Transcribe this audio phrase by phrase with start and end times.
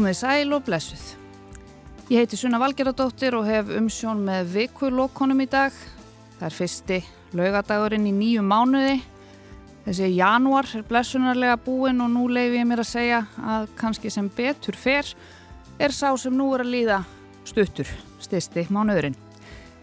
[0.00, 1.00] Komið sæl og blessuð.
[2.08, 5.74] Ég heiti Sunna Valgeradóttir og hef umsjón með vikulokkonum í dag.
[6.38, 6.98] Það er fyrsti
[7.36, 8.94] laugadagurinn í nýju mánuði.
[9.84, 14.32] Þessi januar er blessunarlega búinn og nú leif ég mér að segja að kannski sem
[14.32, 15.12] betur fer
[15.76, 17.02] er sá sem nú er að líða
[17.44, 17.92] stuttur,
[18.24, 19.20] stisti mánuðurinn.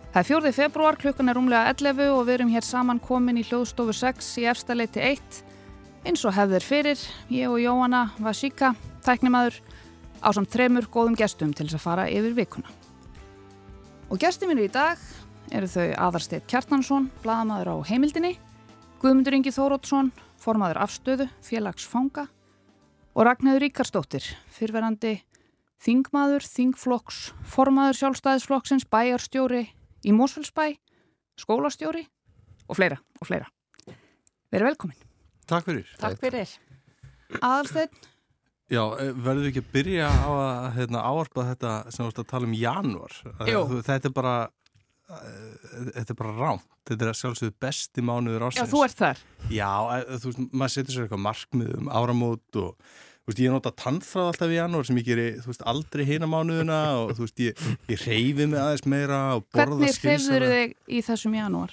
[0.09, 3.45] Það er fjórði februar, klukkan er umlega 11 og við erum hér saman komin í
[3.45, 5.41] hljóðstofu 6 í efstaleiti 1.
[6.09, 8.73] Eins og hefðir fyrir, ég og Jóhanna Vasíka,
[9.05, 9.61] tæknimaður,
[10.23, 12.71] á samt þremur góðum gestum til þess að fara yfir vikuna.
[14.07, 14.99] Og gestum minn í dag
[15.51, 18.35] eru þau Aðarsteit Kjartansson, bladamaður á heimildinni,
[19.01, 22.27] Guðmundur Ingi Þórótsson, formaður afstöðu, félagsfanga
[23.17, 25.19] og Ragnhjóður Ríkarsdóttir, fyrverandi
[25.83, 29.63] þingmaður, þingflokks, formaður sjálfstæðisflokksins, bæjarstjóri
[30.07, 30.77] í Mósfellsbæ,
[31.37, 32.07] skólastjóri
[32.67, 33.49] og fleira og fleira.
[34.53, 35.01] Verið velkomin.
[35.47, 35.89] Takk fyrir.
[35.99, 36.53] Takk fyrir.
[37.41, 37.91] Aðalsteinn.
[38.67, 42.25] Já, eh, verður við ekki að byrja á að hérna, áarpa þetta sem við ætlum
[42.25, 43.13] að tala um januar?
[43.47, 43.61] Jú.
[43.87, 44.33] Þetta er bara,
[45.07, 46.65] uh, þetta er bara rámt.
[46.87, 48.71] Þetta er sjálfsögðu besti mánuður Já, ásins.
[48.71, 49.21] þú ert þar.
[49.51, 52.75] Já, eh, þú veist, maður setur sér eitthvað markmið um áramót og
[53.27, 56.27] þú veist, ég nota tannfræð alltaf í janúar sem ég geri, þú veist, aldrei hina
[56.27, 60.51] mánuðuna og þú veist, ég, ég reyfi mig aðeins meira og borða Hvernig hrefður skynsamlega.
[60.55, 61.71] þig í þessum janúar?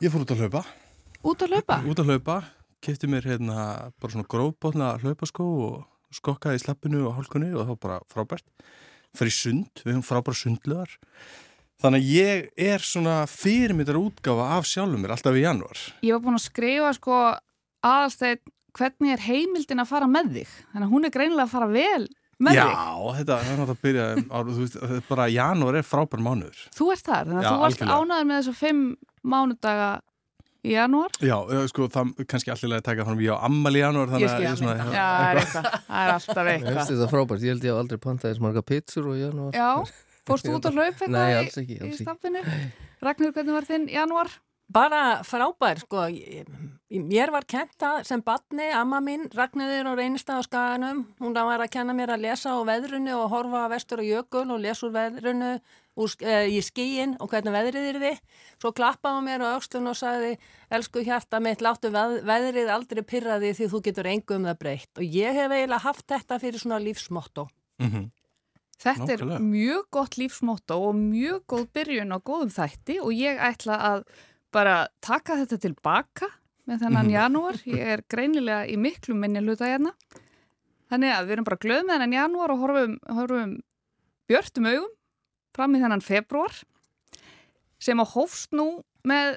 [0.00, 0.64] Ég fór út að hlaupa.
[1.24, 1.76] Út að hlaupa?
[1.84, 2.36] út að hlaupa,
[2.84, 5.84] kefti mér hérna bara svona grófbótna hlaupaskó og
[6.14, 8.46] skokkaði í slappinu og hálkunni og það var bara frábært.
[9.16, 10.92] Fyrir sund, við höfum frábæra sundluðar.
[11.82, 15.80] Þannig að ég er svona fyrirmyndar útgáfa af sjálfum mér alltaf í janúar.
[16.06, 17.16] Ég var búin að skrifa sko
[17.84, 18.40] aðalsteinn
[18.76, 20.54] hvernig er heimildin að fara með þig?
[20.72, 22.06] Þannig að hún er greinilega að fara vel
[22.36, 23.12] með Já, þig.
[23.18, 26.64] þetta er náttúrulega að byrja, um ár, þú veist, bara janúar er frábær mánuður.
[26.76, 28.82] Þú ert þar, þannig að Já, þú varst ánæður með þessu fimm
[29.24, 29.88] mánudaga
[30.66, 31.14] í janúar.
[31.22, 31.36] Já,
[31.70, 34.50] sko, það er kannski allir að taka fram ég á ammal í janúar, Ég þannig
[34.50, 35.68] að svona, Já, það er eitthvað.
[35.86, 36.90] Það er alltaf Mér finnst eitthvað.
[36.92, 39.54] þetta frábært, ég held ég hef aldrei pantað þess marga pizzur og janúar.
[39.56, 39.70] Já,
[40.26, 42.42] fórstu út að hlaupa eitthvað alls ekki, í, í staffinu?
[43.06, 44.34] Ragnur, hvernig var þinn janúar?
[44.66, 46.08] Bara frábær, sko.
[46.10, 46.48] Ég-
[47.06, 51.00] Mér var kenta sem badni, amma mín, Ragnarður og reynistað á skaganum.
[51.22, 54.60] Hún var að kenna mér að lesa á veðrunu og horfa vestur á jökul og
[54.62, 55.50] lesa úr veðrunu
[55.96, 58.18] úr, e, í skíin og hvernig veðrið er þið.
[58.60, 60.36] Svo klappaði mér á aukslun og sagði,
[60.70, 64.92] elsku hjarta mitt, láttu veð, veðrið aldrei pyrra því því þú getur engum það breytt.
[64.98, 67.48] Og ég hef eiginlega haft þetta fyrir svona lífsmotto.
[67.80, 68.10] mm
[68.76, 69.40] Þetta er Nákvæmlega.
[69.40, 74.02] mjög gott lífsmótto og mjög góð byrjun á góðum þætti og ég ætla að
[74.52, 76.28] bara taka þetta tilbaka
[76.68, 77.14] með þennan Mhm.
[77.16, 77.56] janúar.
[77.64, 79.94] Ég er greinilega í miklu minni hluta hérna.
[80.90, 83.56] Þannig að við erum bara glöð með þennan janúar og horfum, horfum
[84.28, 84.92] björtum augum
[85.56, 86.54] fram í þennan februar
[87.82, 88.68] sem að hófst nú
[89.06, 89.36] með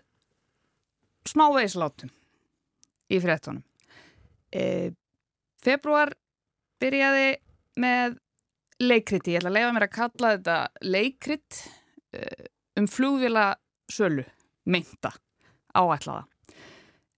[1.29, 2.11] smávegislátum
[3.09, 3.63] í fréttunum.
[4.53, 4.91] E,
[5.61, 6.13] februar
[6.81, 7.35] byrjaði
[7.79, 8.17] með
[8.79, 11.61] leikriti, ég ætla að leifa mér að kalla þetta leikrit
[12.15, 12.43] uh,
[12.79, 13.45] um flugvila
[13.91, 14.23] sölu,
[14.69, 15.11] meinta,
[15.75, 16.23] áætlaða.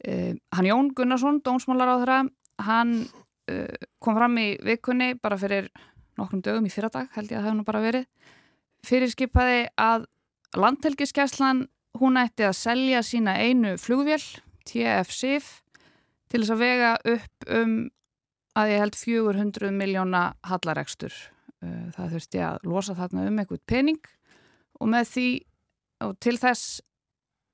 [0.02, 2.20] Uh, hann Jón Gunnarsson, dónsmálar á þeirra,
[2.66, 5.70] hann uh, kom fram í vikunni bara fyrir
[6.18, 8.08] nokkrum dögum í fyrradag, held ég að það hefði nú bara verið,
[8.88, 10.08] fyrirskipaði að
[10.58, 11.66] landhelgiskeslan
[12.00, 14.22] hún ætti að selja sína einu flugvél,
[14.68, 15.60] TF-SIF,
[16.32, 17.76] til þess að vega upp um
[18.58, 21.14] að ég held 400 miljóna hallarekstur.
[21.62, 24.02] Uh, Það þurfti að losa þarna um einhvern pening
[24.82, 25.28] og með því
[26.02, 26.82] og til þess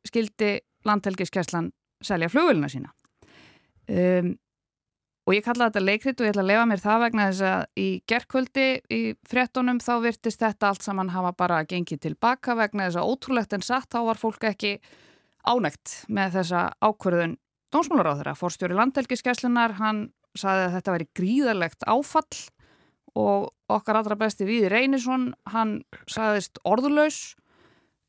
[0.08, 0.54] skildi
[0.88, 1.72] landhelgiskeslan
[2.06, 2.94] selja flugvölina sína.
[3.88, 4.36] Um,
[5.28, 7.82] og ég kalla þetta leikrit og ég ætla að lefa mér það vegna þess að
[7.84, 13.02] í gerkvöldi í fréttonum þá virtist þetta allt saman hafa bara gengið tilbaka vegna þess
[13.02, 14.78] að ótrúlegt en satt þá var fólk ekki
[15.48, 17.36] ánægt með þessa ákverðun
[17.76, 18.36] dónsmálaráðura.
[18.40, 20.06] Forstjóri landhelgiskeslunar, hann
[20.38, 22.40] saði að þetta væri gríðarlegt áfall
[23.18, 27.47] og okkar allra besti Víði Reynisson, hann saðist orðulaus, Eh,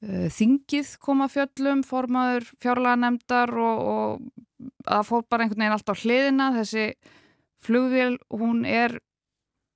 [0.04, 5.94] þingið koma fjöllum, formaður fjárlega nefndar og, og að fór bara einhvern veginn allt á
[5.98, 6.84] hliðina, þessi
[7.66, 8.98] flugvél, hún er,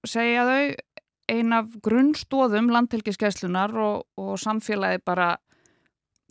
[0.06, 0.74] segja þau,
[1.32, 5.34] ein af grunnstóðum landhelgiskeslunar og, og samfélagi bara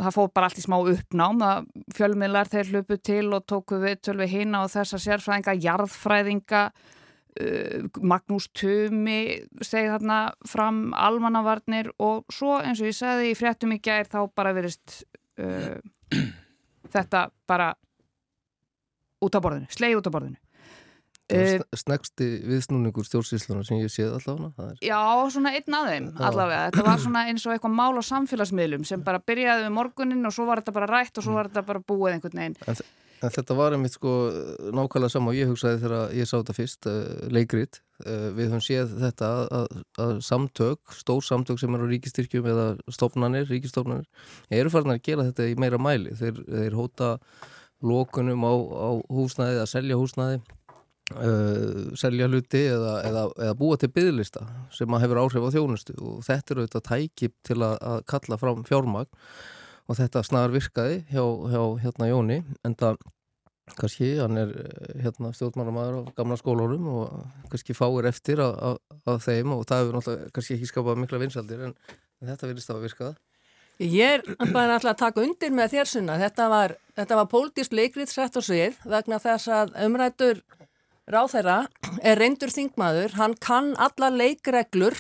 [0.01, 1.41] það fór bara allt í smá uppnám.
[1.41, 6.63] Það fjölmiðlar þeir hlupu til og tóku við tölvi hina og þessa sérfræðinga jarðfræðinga
[8.01, 9.21] Magnús Tumi
[9.63, 10.19] segi þarna
[10.49, 15.03] fram almannavarnir og svo eins og ég segði í fréttum í gær þá bara verist
[15.39, 15.79] uh,
[16.93, 17.71] þetta bara
[19.21, 20.39] út af borðinu, slegi út af borðinu
[21.31, 24.51] uh, Snegsti viðsnúningur stjórnsýsluna sem ég séð allavega.
[24.57, 25.01] Það Já,
[25.33, 26.63] svona einn af þeim allavega.
[26.69, 30.35] Þetta var svona eins og eitthvað mál á samfélagsmiðlum sem bara byrjaði við morgunin og
[30.35, 32.57] svo var þetta bara rætt og svo var þetta bara búið einhvern veginn.
[32.67, 32.83] en
[33.29, 34.12] þetta var einmitt sko
[34.73, 37.81] nákvæmlega sama og ég hugsaði þegar ég sá þetta fyrst, uh, leikrit.
[38.01, 42.65] Uh, við höfum séð þetta að, að samtök, stór samtök sem eru á ríkistyrkjum eða
[42.89, 44.07] stofnanir, ríkistofnanir,
[44.50, 46.15] eru farin að gera þetta í meira mæli.
[46.18, 47.12] Þeir, þeir hóta
[47.85, 50.41] lókunum á, á húsnæði, að selja húsnæði,
[51.19, 55.97] uh, selja hluti eða, eða, eða búa til byggðlista sem að hefur áhrif á þjónustu
[56.00, 59.12] og þetta eru auðvitað tækip til að, að kalla fram fjármagn
[59.91, 63.01] og þetta snar virkaði hjá, hjá hérna Jóni en það
[63.77, 64.53] kannski, hann er
[65.03, 68.79] hérna stjórnmannamaður á gamla skólórum og kannski fáir eftir að
[69.23, 71.75] þeim og það hefur náttúrulega kannski ekki skapað mikla vinsaldir en,
[72.21, 73.17] en þetta vilist að virkaða
[73.81, 76.17] Ég er bara alltaf að taka undir með þér sinna.
[76.21, 80.43] Þetta var, var pólitísk leikrið sett og svið vegna þess að umrætur
[81.09, 81.63] ráþeira
[82.05, 83.15] er reyndur þingmaður.
[83.17, 84.99] Hann kann alla leikreglur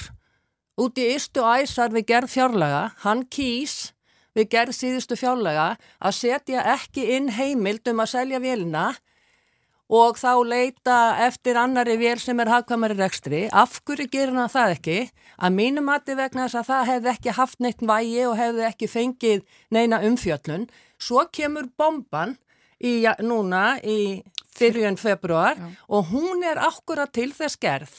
[0.81, 2.83] út í ystu æsar við gerð fjárlega.
[3.05, 3.91] Hann kýs
[4.37, 8.91] við gerð síðustu fjárlega að setja ekki inn heimild um að selja vélina
[9.91, 10.97] og þá leita
[11.27, 13.41] eftir annari vél sem er hafðkvæmari rekstri.
[13.51, 14.99] Af hverju gerir hann það ekki?
[15.35, 18.89] Að mínum mati vegna þess að það hefði ekki haft neitt vægi og hefði ekki
[18.91, 19.43] fengið
[19.75, 20.69] neina umfjöllun.
[21.01, 22.37] Svo kemur bomban
[22.79, 24.21] í, núna í
[24.55, 25.67] fyrjun februar Já.
[25.91, 27.93] og hún er akkurat til þess gerð.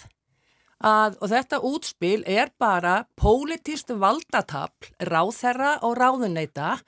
[0.82, 6.80] Að, og þetta útspil er bara pólitist valdatapl, ráþerra og ráðunneita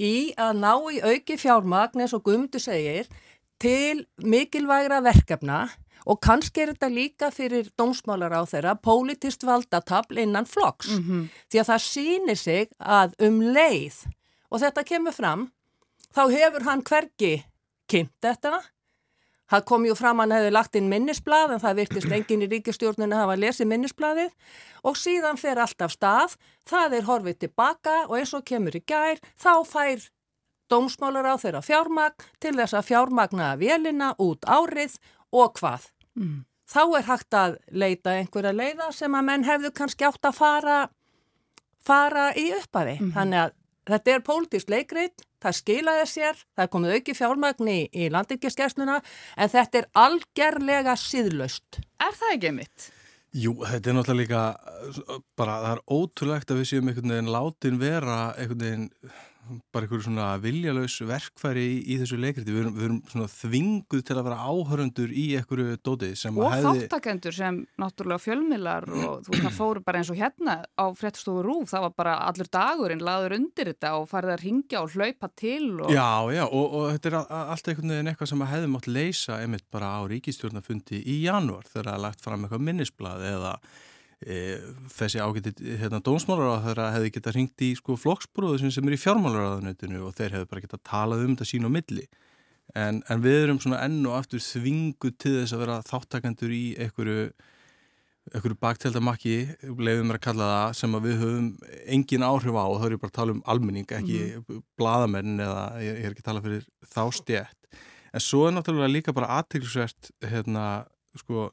[0.00, 3.10] í að ná í auki fjármagn eins og Guðmundur segir
[3.60, 5.66] til mikilvægra verkefna.
[6.06, 11.28] Og kannski er þetta líka fyrir dómsmálar á þeirra politist valdatafl innan floks mm -hmm.
[11.50, 14.06] því að það sýnir sig að um leið
[14.50, 15.50] og þetta kemur fram
[16.14, 17.44] þá hefur hann hvergi
[17.90, 18.62] kynnt þetta
[19.50, 23.14] það kom ju fram hann hefði lagt inn minnisblad en það virtist enginn í ríkistjórninu
[23.14, 24.52] að hafa lesið minnisbladið
[24.86, 26.36] og síðan fer alltaf stað
[26.68, 30.08] það er horfið tilbaka og eins og kemur í gær þá fær
[30.70, 34.98] dómsmálar á þeirra fjármagn til þess að fjármagna vélina út árið
[35.34, 35.90] og hvað.
[36.18, 36.44] Mm.
[36.66, 40.78] Þá er hægt að leita einhverja leiða sem að menn hefðu kannski átt að fara,
[41.78, 42.96] fara í uppafi.
[42.98, 43.12] Mm.
[43.14, 43.54] Þannig að
[43.92, 48.98] þetta er pólitísk leikrið, það skilaði sér, það er komið auki fjármagni í, í landingiskersluna
[49.00, 51.80] en þetta er algerlega síðlaust.
[52.02, 52.90] Er það ekki mitt?
[53.36, 55.06] Jú, þetta er náttúrulega líka
[55.36, 58.86] bara, það er ótrúlegt að við séum einhvern veginn látin vera einhvern veginn
[59.74, 62.52] bara einhverju svona viljalös verkfæri í, í þessu leikriti.
[62.54, 66.52] Við erum, við erum svona þvinguð til að vera áhörundur í einhverju dótið sem og
[66.52, 66.84] hefði...
[66.86, 71.44] Þáttakendur sem náttúrulega fjölmilar og þú veist það fóru bara eins og hérna á fréttstofu
[71.46, 75.32] rúf, það var bara allur dagurinn laður undir þetta og farið að ringja og hlaupa
[75.38, 75.90] til og...
[75.94, 79.68] Já, já, og, og þetta er alltaf einhvern veginn eitthvað sem hefði mátt leysa einmitt
[79.72, 83.58] bara á ríkistjórnafundi í janúar þegar það er lagt fram eitthvað minnisblad eða
[84.24, 89.00] þessi ágætti hérna, dómsmálar á þeirra hefði geta ringt í sko, flokksbróðu sem er í
[89.02, 92.06] fjármálaráðunitinu og þeir hefði bara geta talað um þetta sín og milli.
[92.74, 96.64] En, en við erum svona enn og aftur þvingu til þess að vera þáttakandur í
[96.82, 97.28] einhverju,
[98.32, 101.52] einhverju bakteldamakki, leiðum við að kalla það sem við höfum
[101.94, 105.40] engin áhrif á og þá er ég bara að tala um almenning, ekki mm bladamenn
[105.40, 107.66] eða ég, ég er ekki að tala fyrir þá stjætt
[108.16, 110.66] en svo er náttúrulega líka bara aðtilsvert hérna
[111.16, 111.48] sko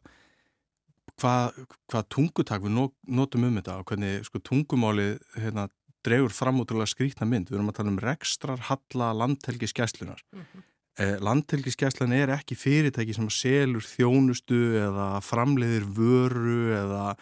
[1.21, 5.67] hvað, hvað tungutak við notum um þetta og hvernig sko, tungumálið hérna,
[6.03, 7.49] dregur fram útrúlega skrítna mynd.
[7.49, 10.23] Við erum að tala um rekstrar halla landhelgiskeslunar.
[10.33, 10.65] Mm -hmm.
[10.99, 17.15] eh, landhelgiskeslan er ekki fyrirtæki sem selur þjónustu eða framleiðir vöru eða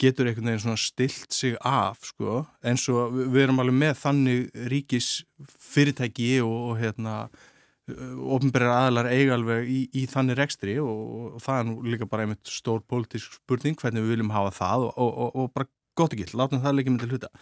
[0.00, 4.50] getur einhvern veginn svona stilt sig af sko, eins og við erum alveg með þannig
[4.72, 5.24] ríkis
[5.58, 7.28] fyrirtæki og, og hérna
[8.36, 12.50] ofnbæra aðlar eigalveg í, í þannig rekstri og, og það er nú líka bara einmitt
[12.50, 16.62] stór pólitísk spurning hvernig við viljum hafa það og, og, og bara gott ekki, látum
[16.64, 17.32] það líka myndi hluta.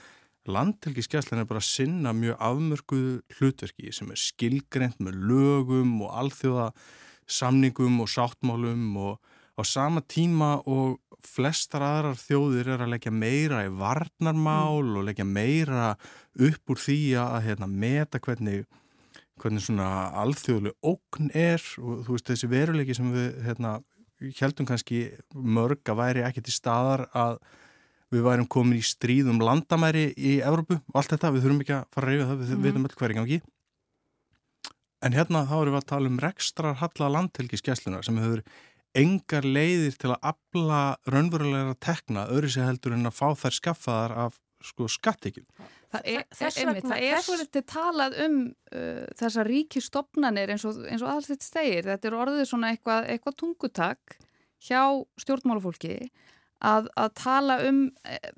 [0.49, 6.71] Landhelgiskeslan er bara að sinna mjög afmörkuðu hlutverki sem er skilgreynd með lögum og alþjóða
[7.29, 9.19] samningum og sáttmálum og
[9.59, 14.99] á sama tíma og flestar aðrar þjóðir er að leggja meira í varnarmál mm.
[15.01, 15.89] og leggja meira
[16.39, 18.65] upp úr því að hérna, meta hvernig
[19.43, 19.89] hvernig svona
[20.23, 23.79] alþjóðlu ógn er og þú veist þessi veruleiki sem við hérna,
[24.41, 25.03] heldum kannski
[25.35, 27.39] mörg að væri ekki til staðar að
[28.15, 31.77] við værum komin í stríð um landamæri í Evrópu og allt þetta, við þurfum ekki
[31.77, 32.67] að fara að reyfa það, við mm.
[32.67, 33.41] veitum öll hverjum ekki
[35.05, 38.43] en hérna þá erum við að tala um rekstrar halla landhelgiskeslunar sem hefur
[38.99, 44.17] engar leiðir til að abla raunverulega tekna öðru sér heldur en að fá þær skaffaðar
[44.25, 45.47] af sko skattekjum
[45.89, 48.35] Það er, þess einmitt, það er svo litið talað um
[48.77, 51.87] uh, þessa ríkistofnanir eins og, og alls þetta stegir.
[51.89, 54.19] Þetta er orðið svona eitthvað, eitthvað tungutak
[54.69, 54.83] hjá
[55.23, 55.97] stjórnmálafólki
[56.61, 58.33] að, að tala um uh,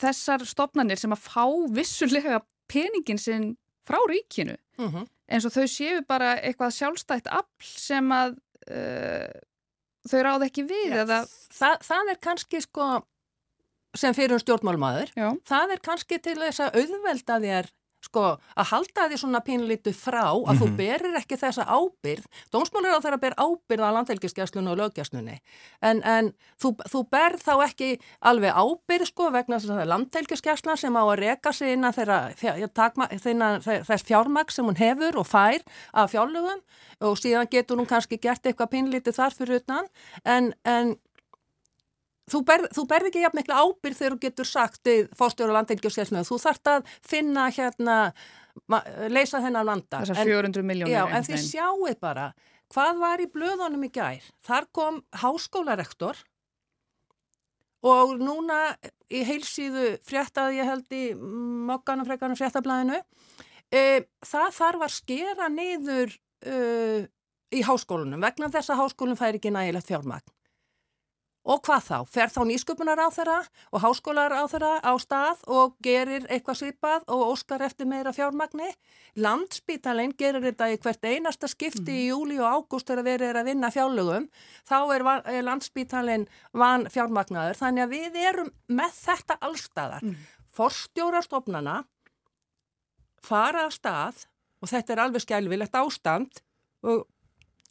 [0.00, 1.44] þessar stofnanir sem að fá
[1.76, 2.40] vissulega
[2.72, 3.52] peningin sinn
[3.86, 4.56] frá ríkinu.
[4.78, 4.96] Uh mhm.
[4.96, 5.12] -huh.
[5.26, 8.36] En svo þau séu bara eitthvað sjálfstætt afl sem að
[8.70, 9.40] uh,
[10.06, 12.86] þau ráð ekki við eða, það, það er kannski sko
[13.98, 17.74] sem fyrir um stjórnmálmaður já, það er kannski til þess að auðvelda þér
[18.06, 18.24] sko
[18.56, 23.20] að halda því svona pínlítu frá að þú berir ekki þessa ábyrð dómsmálur á þeirra
[23.22, 25.38] ber ábyrð á landhelgiskesslunni og löggæslunni.
[25.84, 26.30] En, en
[26.62, 30.98] þú, þú ber þá ekki alveg ábyrð sko vegna þess að það er landhelgiskesslan sem
[30.98, 33.50] á að reka sig innan þeirra, þeirra, takma, þeirra
[33.88, 36.62] þess fjármaks sem hún hefur og fær af fjárlögum.
[37.04, 39.90] Og síðan getur hún kannski gert eitthvað pínlítið þar fyrir utan.
[40.24, 40.96] En, en
[42.30, 46.38] þú berð, þú berð ekki jafn miklu ábyrð þegar þú getur sagt fórstjóru landhelgjörskessluna, þú
[46.42, 47.96] þart að finna hérna,
[49.12, 50.02] leysa þennan landa.
[50.02, 50.96] þessar 400 miljónir.
[50.96, 52.30] Já, en þið sjáuð bara,
[52.74, 54.30] hvað var í blöðunum í gær?
[54.46, 56.22] Þar kom háskólarektor
[57.86, 58.60] og núna
[59.12, 61.04] í heilsíðu fréttaði ég held í
[61.68, 63.02] mokkanum frekanum fréttablaðinu,
[63.70, 66.56] e, það þarf að skera niður e,
[67.54, 70.32] í háskólunum vegna þess að háskólinn fær ekki nægilegt fjármagn.
[71.46, 71.96] Og hvað þá?
[72.10, 73.36] Fer þá nýsköpunar á þeirra
[73.70, 78.72] og háskólar á þeirra á stað og gerir eitthvað svipað og óskar eftir meira fjármagni.
[79.22, 82.00] Landspítalinn gerir þetta í hvert einasta skipti mm.
[82.02, 84.26] í júli og ágúst þegar verið er að vinna fjárlögum.
[84.66, 87.60] Þá er, er landspítalinn van fjármagnaður.
[87.62, 90.02] Þannig að við erum með þetta allstaðar.
[90.02, 90.18] Mm.
[90.56, 91.84] Forstjórastofnana
[93.22, 94.26] fara að stað
[94.62, 96.42] og þetta er alveg skjálfilegt ástand
[96.86, 97.06] og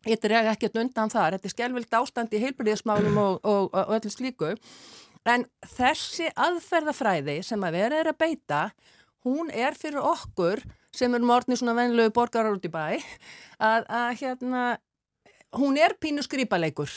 [0.06, 4.12] Þetta er ekkert undan þar, þetta er skjálfilt ástand í heilbyrðismálum og, og, og öllu
[4.14, 4.54] slíku.
[5.26, 8.62] En þessi aðferðafræði sem að vera er að beita,
[9.26, 10.62] hún er fyrir okkur
[10.96, 13.02] sem er morgni svona venlegu borgarar út í bæ,
[13.58, 14.66] að, að hérna,
[15.58, 16.94] hún er pínu skrýpaleikur.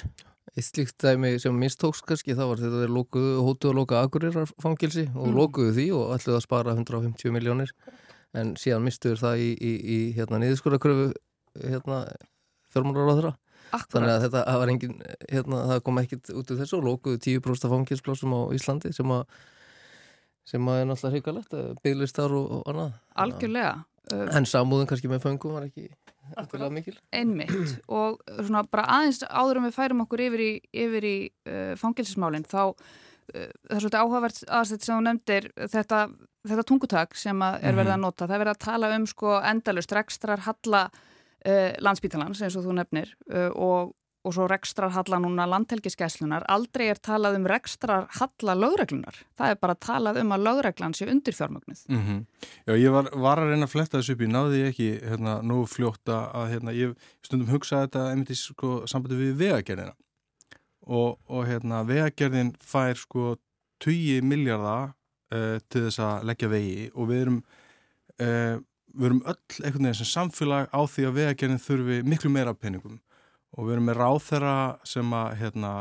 [0.53, 5.29] Eitt slíkt dæmi sem mistóks kannski það var þetta lókuðu, hóttuðu að lóka agurirarfangilsi og
[5.29, 5.37] mm.
[5.39, 7.73] lókuðu því og ætluðu að spara 150 miljónir
[8.37, 11.13] en síðan mistuður það í, í, í hérna, niðurskórakröfu
[11.63, 12.01] hérna
[12.73, 13.35] fjármálar á þeirra
[13.69, 13.93] Akkurat.
[13.93, 14.97] þannig að þetta var engin
[15.29, 19.25] hérna, það kom ekkit út úr þessu og lókuðu 10% fangilsplásum á Íslandi sem að
[20.49, 22.95] sem að er náttúrulega hrigalegt bygglistar og, og annað.
[23.21, 23.75] Algjörlega
[24.09, 25.91] En samúðin kannski með fangum var ekki
[26.39, 26.95] eftirlega mikil.
[27.13, 27.75] Einmitt.
[27.93, 32.49] Og svona bara aðeins áður um við færum okkur yfir í, yfir í uh, fangilsismálinn
[32.49, 32.73] þá
[33.29, 35.99] það er svolítið áhugavert aðstætt sem þú nefndir þetta,
[36.49, 38.25] þetta tungutak sem er verið að nota.
[38.25, 40.87] Það er verið að tala um sko endalust rekstrar halla
[41.47, 43.95] uh, landsbítalans eins og þú nefnir uh, og,
[44.27, 46.47] og svo rekstrar halla núna landhelgiskeslunar.
[46.51, 49.23] Aldrei er talað um rekstrar halla lögreglunar.
[49.39, 51.85] Það er bara talað um að lögreglan sé undir fjármögnuð.
[51.89, 52.27] Mm -hmm.
[52.67, 55.43] Já, ég var, var að reyna að fletta þessu upp í náði ég ekki hérna,
[55.43, 59.95] nú fljóta að hérna, ég stundum hugsaði þetta einmitt í sko, sambandi við vegagerðina
[60.89, 63.37] og, og hérna, vegagerðin fær sko
[63.85, 64.95] 20 miljardar
[65.35, 67.39] uh, til þess að leggja vegi og við erum
[68.25, 68.57] uh,
[68.99, 72.99] við erum öll einhvern veginn sem samfélag á því að vegagerðin þurfi miklu meira peningum.
[73.57, 74.55] Og við erum með ráþera
[74.87, 75.73] sem að hérna,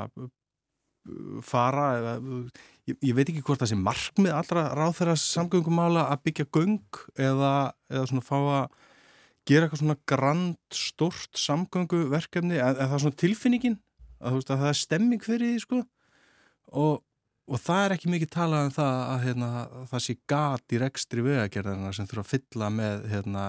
[1.46, 2.14] fara eða,
[2.90, 7.54] ég, ég veit ekki hvort það sé markmið allra ráþera samgöngumála að byggja göng eða,
[7.92, 8.78] eða svona fá að
[9.48, 12.60] gera eitthvað svona grand, stort samgönguverkefni.
[12.60, 13.78] Eða það er svona tilfinningin
[14.20, 15.84] að, veist, að það er stemming fyrir því sko.
[16.76, 17.04] Og
[17.48, 19.52] og það er ekki mikið talað um það að hérna,
[19.92, 23.46] það sé gat í rekstri vegagerðarna sem þurfa að fylla með hérna,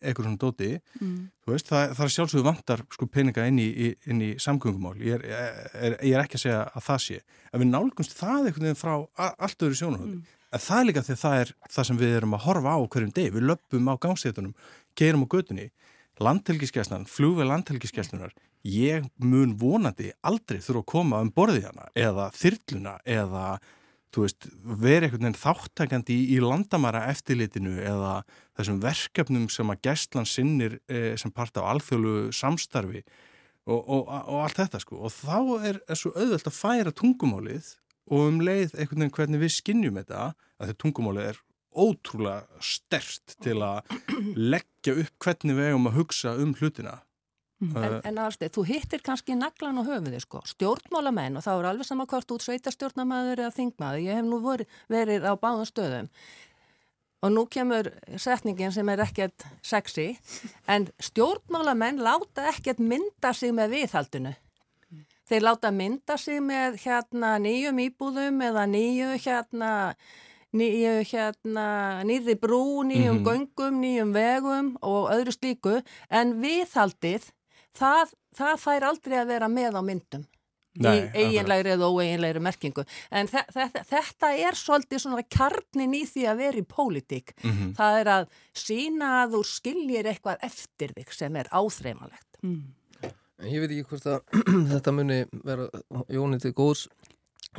[0.00, 0.70] eitthvað svona dóti.
[1.00, 1.16] Mm.
[1.50, 4.94] veist, það, það er sjálfsögðu vantar sko, peninga inn í, inn í samgöngumál.
[5.02, 5.26] Ég er,
[5.74, 7.20] er, ég er ekki að segja að það sé.
[7.50, 8.94] Að við nálgumst það einhvern veginn frá
[9.26, 10.34] allt öðru sjónahóði mm.
[10.54, 12.80] en það er líka því að það er það sem við erum að horfa á
[12.94, 14.56] hverjum deg, við löpum á gangstétunum
[14.98, 15.70] gerum á götunni.
[16.22, 18.32] Landhelgiskeslan, flugveð landhelgiskeslunar
[18.66, 23.46] ég mun vonandi aldrei þurfa að koma um borðið hana eða þyrluna eða
[24.16, 28.20] veist, veri einhvern veginn þáttakandi í, í landamæra eftirlitinu eða
[28.56, 33.02] þessum verkefnum sem að gæstlan sinnir e, sem part af alþjólu samstarfi
[33.66, 35.00] og, og, og allt þetta sko.
[35.04, 37.74] Og þá er, er svo auðvelt að færa tungumálið
[38.06, 41.42] og um leið einhvern veginn hvernig við skinnjum þetta að þetta tungumálið er
[41.76, 43.90] ótrúlega stert til að
[44.54, 47.00] leggja upp hvernig við eigum að hugsa um hlutina
[47.56, 47.76] Mm.
[47.80, 51.88] En, en aðalsteg, þú hittir kannski naglan og höfuði sko, stjórnmálamenn og þá er alveg
[51.88, 56.10] sama hvort út sveitarstjórnamaður eða þingmaður, ég hef nú voru, verið á báðum stöðum.
[57.24, 57.88] Og nú kemur
[58.20, 60.10] setningin sem er ekkert sexy,
[60.68, 64.34] en stjórnmálamenn láta ekkert mynda sig með viðhaldinu.
[65.26, 69.72] Þeir láta mynda sig með hérna nýjum íbúðum eða nýju hérna
[70.56, 71.66] nýju hérna
[72.06, 73.26] nýri brú, nýjum mm -hmm.
[73.26, 75.82] göngum, nýjum vegum og öðru slíku.
[76.10, 77.32] En viðhaldið
[77.76, 80.26] það, það fær aldrei að vera með á myndum
[80.76, 86.42] Nei, í eiginlegri eða óeiginlegri merkingu en þetta er svolítið svona karnin í því að
[86.42, 87.70] vera í pólitík mm -hmm.
[87.78, 92.64] það er að sína að þú skiljir eitthvað eftir þig sem er áþreimalegt mm.
[93.36, 94.20] Ég veit ekki hvort að
[94.72, 95.68] þetta muni vera
[96.12, 96.88] Jóni til góðs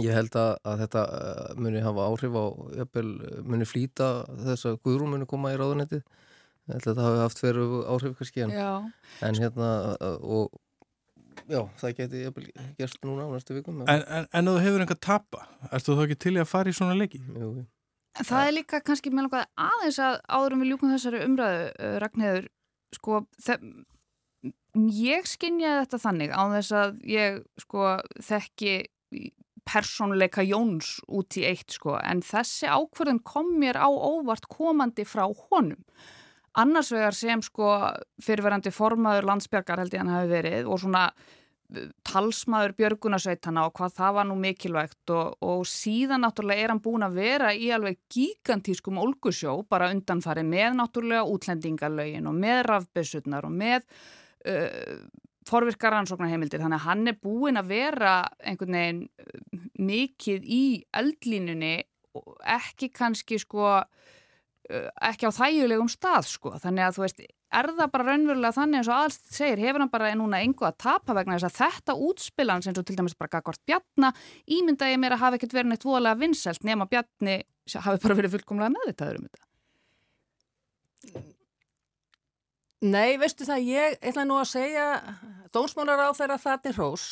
[0.03, 2.45] Ég held að, að þetta uh, muni hafa áhrif á,
[2.81, 3.07] jafnvel,
[3.49, 4.09] muni flýta
[4.45, 6.03] þess að Guðrún muni koma í ráðunetti.
[6.67, 8.55] Ég held að þetta hafi haft veru áhrif kannski en,
[9.23, 9.69] en hérna
[10.19, 10.51] og
[11.47, 12.23] já, það geti
[12.79, 13.81] gerst núna á næstu vikum.
[13.87, 16.75] En, en, en þú hefur einhver tapa, erstu þá ekki til í að fara í
[16.75, 17.21] svona leiki?
[17.23, 17.51] Jú,
[18.17, 22.47] Það er líka kannski með langaði aðeins að áðurum við ljúkum þessari umræðu, uh, Ragnheður,
[22.97, 23.19] sko,
[24.97, 27.91] ég skinnjaði þetta þannig á þess að ég sko
[28.25, 28.73] þekki
[29.67, 35.25] persónuleika Jóns út í eitt sko en þessi ákverðin kom mér á óvart komandi frá
[35.27, 35.81] honum
[36.61, 37.73] annars vegar sem sko
[38.23, 43.95] fyrirverandi formaður landsbjörgar held ég hann hafi verið og svona uh, talsmaður björgunasveitana og hvað
[43.99, 48.01] það var nú mikilvægt og, og síðan náttúrulega er hann búin að vera í alveg
[48.13, 53.83] gigantískum olgusjó bara undanfari með náttúrulega útlendingalögin og með rafbössunar og með
[54.49, 55.05] uh,
[55.47, 60.63] forvirkar rannsóknarheimildir þannig að hann er búin að vera einhvern veginn uh, mikið í
[60.97, 61.75] eldlínunni
[62.57, 63.77] ekki kannski sko
[64.67, 66.53] ekki á þægulegum stað sko.
[66.61, 69.91] Þannig að þú veist er það bara raunverulega þannig eins og alls segir hefur hann
[69.91, 73.31] bara núna einhvað að tapa vegna þess að þetta útspilan sem svo til dæmis bara
[73.37, 74.09] gagvart Bjarni
[74.57, 77.37] ímynda ég mér að hafa ekkert verið neitt voðalega vinnselt nema Bjarni
[77.75, 79.45] hafi bara verið fullkomlega meðvitaður um þetta.
[82.87, 84.83] Nei, veistu það, ég ætla nú að segja
[85.55, 87.07] dónsmálar á þeirra þarni hrós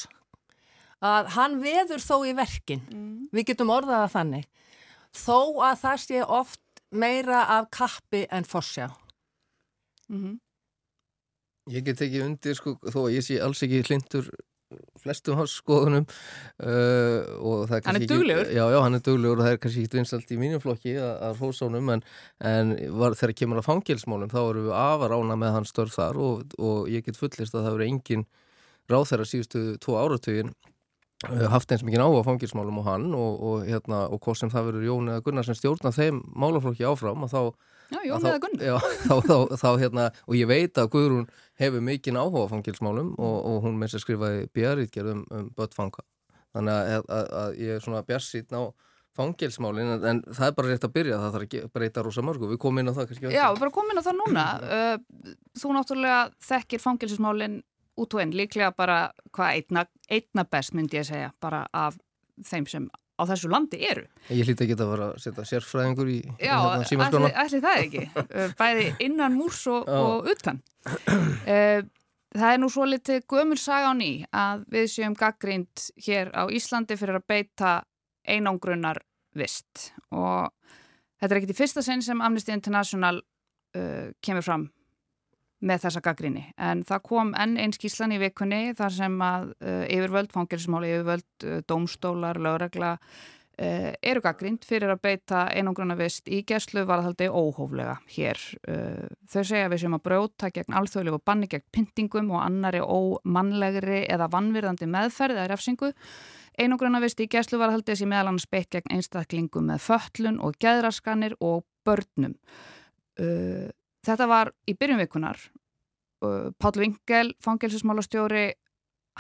[1.06, 2.84] að hann veður þó í verkin.
[2.92, 3.16] Mm.
[3.34, 4.46] við getum orðaða þannig.
[5.16, 8.90] Þó að það sé oft meira af kappi en fossjá
[10.10, 10.40] mm -hmm.
[11.70, 14.30] Ég get ekki undir sko, þó að ég sé alls ekki hlindur
[15.02, 16.06] flestum hans skoðunum
[16.66, 20.00] uh, er hann er duglegur já, já, hann er duglegur og það er kannski ekki
[20.00, 22.04] vinsalt í mínum flokki að hósánum en,
[22.52, 26.22] en var, þegar kemur að fangilsmálum þá eru við afar ána með hans störf þar
[26.28, 28.26] og, og ég get fullist að það eru engin
[28.92, 30.75] ráð þeirra síðustu tvo áratugin uh,
[31.52, 34.90] haft eins mikið áhuga fangilsmálum og hann og, og, hérna, og hvort sem það verður
[34.90, 37.42] Jón eða Gunnar sem stjórna þeim málaflokki áfram og þá
[37.94, 38.64] Já, Jón eða Gunnar.
[38.66, 41.28] Já, þá, þá, þá, hérna, og ég veit að Guðrún
[41.62, 46.06] hefur mikinn áhuga fangilsmálum og, og hún með sér skrifaði björðitgerð um, um börnfanga.
[46.56, 48.64] Þannig að, að, að ég er svona björnsýtn á
[49.16, 52.50] fangilsmálin, en, en það er bara rétt að byrja, það þarf að breyta rosa mörgu.
[52.52, 53.32] Við komum inn á það kannski.
[53.32, 54.46] Já, við bara komum inn á það núna.
[54.66, 57.62] Uh, þú náttúrulega þekkir fangilsmálin
[57.98, 59.00] út og einn, líklega bara
[59.36, 61.98] hvað einna, einna best myndi ég segja, bara af
[62.44, 64.06] þeim sem á þessu landi eru.
[64.28, 67.32] Ég hlýtti ekki að vera að setja sérfræðingur í hérna símaskrána.
[67.32, 68.06] Já, ætli það ekki.
[68.60, 70.60] Bæði innan múrs og, og utan.
[72.36, 76.44] Það er nú svo litið gömur saga á ný að við séum gaggrínd hér á
[76.52, 77.76] Íslandi fyrir að beita
[78.28, 79.00] einangrunnar
[79.36, 80.52] vist og
[81.22, 84.68] þetta er ekkit í fyrsta sinn sem Amnesty International uh, kemur fram
[85.66, 86.44] með þessa gaggrinni.
[86.62, 91.32] En það kom enn einn skíslan í vikunni þar sem að uh, yfirvöld, fangilsmáli yfirvöld,
[91.46, 92.96] uh, dómstólar, lögregla
[93.62, 98.42] uh, eru gaggrind fyrir að beita einangruna vist í geslu varðhaldi óhóflega hér.
[98.68, 104.04] Uh, þau segja við sem að brjóta gegn alþjóðlegu banni gegn pyntingum og annari ómannlegri
[104.12, 105.94] eða vannvirðandi meðferð eða refsingu.
[106.56, 111.36] Einangruna vist í geslu varðhaldi sem meðal annars beitt gegn einstaklingum með föllun og geðraskanir
[111.44, 112.38] og börnum.
[113.16, 113.72] Uh,
[114.06, 115.40] Þetta var í byrjumvikunar.
[116.62, 118.46] Páll Vingel, fangilsusmálastjóri,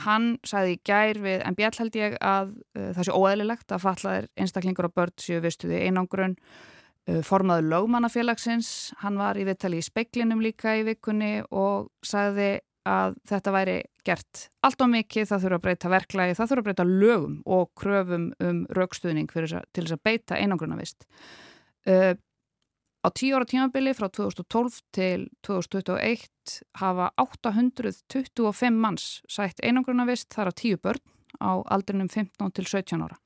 [0.05, 4.29] hann sagði í gær við bjall held ég að uh, það sé óæðilegt að fallaðir
[4.43, 6.35] einstaklingur og börn séu vistuði einangrun.
[7.05, 8.69] Uh, formaður lögmannafélagsins,
[9.03, 14.47] hann var í viðtali í speiklinum líka í vikunni og sagði að þetta væri gert
[14.65, 18.27] allt á mikið, það þurfa að breyta verklægi, það þurfa að breyta lögum og kröfum
[18.45, 21.07] um raukstuðning til þess að beita einangrunavist.
[21.85, 22.13] Uh,
[23.05, 30.53] Á tíu ára tímabili frá 2012 til 2021 hafa 825 manns sætt einangrunavist þar á
[30.57, 30.97] tíu börn
[31.37, 33.19] á aldrinum 15 til 17 ára.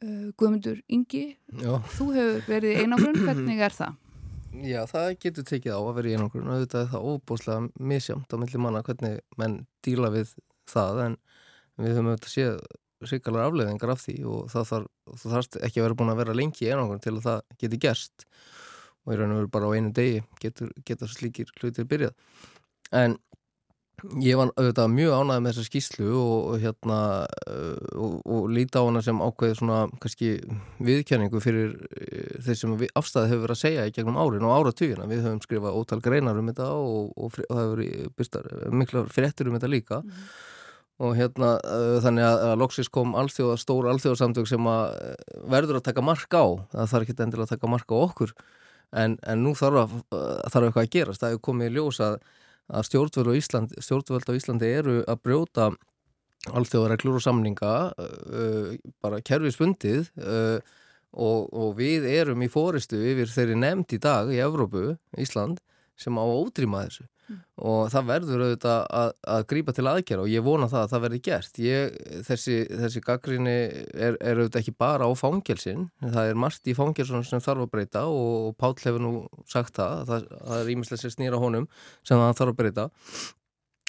[0.00, 1.76] Uh, Guðmundur Ingi, Já.
[1.92, 4.00] þú hefur verið einangrun, hvernig er það?
[4.72, 8.36] Já, það getur tekið á að vera einangrun og auðvitað er það óbúslega misjamt á
[8.40, 10.32] milli manna hvernig menn díla við
[10.72, 11.20] það en
[11.76, 12.64] við höfum auðvitað séð
[13.10, 14.88] sikalar afleðingar af því og það þarf,
[15.24, 18.26] þarf ekki að vera búin að vera lengi í einangrun til að það geti gerst.
[19.04, 22.14] Og í raun og veru bara á einu degi getur, getur slíkir hlutir byrjað.
[22.94, 23.18] En
[24.20, 26.98] ég var auðvitað mjög ánæðið með þessa skýslu og, og hérna
[27.48, 30.32] uh, og, og líti á hana sem ákveði svona kannski
[30.84, 35.08] viðkjanningu fyrir uh, þeir sem afstæði hefur verið að segja í gegnum árin og áratugina,
[35.10, 39.58] við höfum skrifað ótal greinar um þetta og, og það hefur verið mikla fréttur um
[39.58, 40.02] þetta líka.
[40.04, 40.26] Mm.
[41.02, 44.84] Og hérna uh, þannig að, að Loksis kom alþjóða, stór alþjóðasamtök sem að
[45.50, 48.34] verður að taka mark á það þarf ekki endilega að taka mark á okkur.
[48.94, 51.22] En, en nú þarf, að, þarf eitthvað að gerast.
[51.24, 52.20] Það hefur komið í ljós að,
[52.70, 55.68] að stjórnvöld á Íslandi, stjórnvöld á Íslandi eru að brjóta
[56.54, 58.70] alþjóðareglur og samninga uh,
[59.02, 60.60] bara kerfisbundið uh,
[61.14, 65.58] og, og við erum í fóristu yfir þeirri nefnd í dag í Evrópu, Ísland,
[65.98, 67.40] sem á ótrýma þessu mm.
[67.68, 71.04] og það verður auðvitað að, að grípa til aðgjara og ég vona það að það
[71.06, 71.62] verði gert.
[71.64, 76.76] Ég, þessi, þessi gaggrinni er, er auðvitað ekki bara á fangelsin, það er margt í
[76.78, 79.14] fangelsunum sem þarf að breyta og, og Pál hefur nú
[79.50, 81.70] sagt það, það, það er ímislega sér snýra honum
[82.02, 82.90] sem það þarf að breyta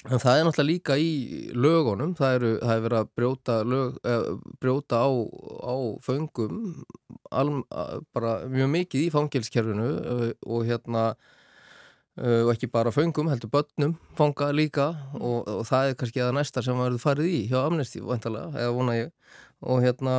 [0.06, 1.12] En það er náttúrulega líka í
[1.56, 4.26] lögunum, það, eru, það er verið að brjóta, lög, eh,
[4.62, 5.10] brjóta á,
[5.66, 6.60] á föngum
[7.34, 7.64] alm,
[8.14, 11.08] bara mjög mikið í fangilskerfinu eh, og hérna
[12.16, 14.86] og ekki bara föngum, heldur börnum fanga líka.
[15.18, 18.76] Og, og það er kannski að næsta sem verður farið í hjá Amnesty vantalega, eða
[18.76, 19.10] vona ég.
[19.64, 20.14] Og hérna,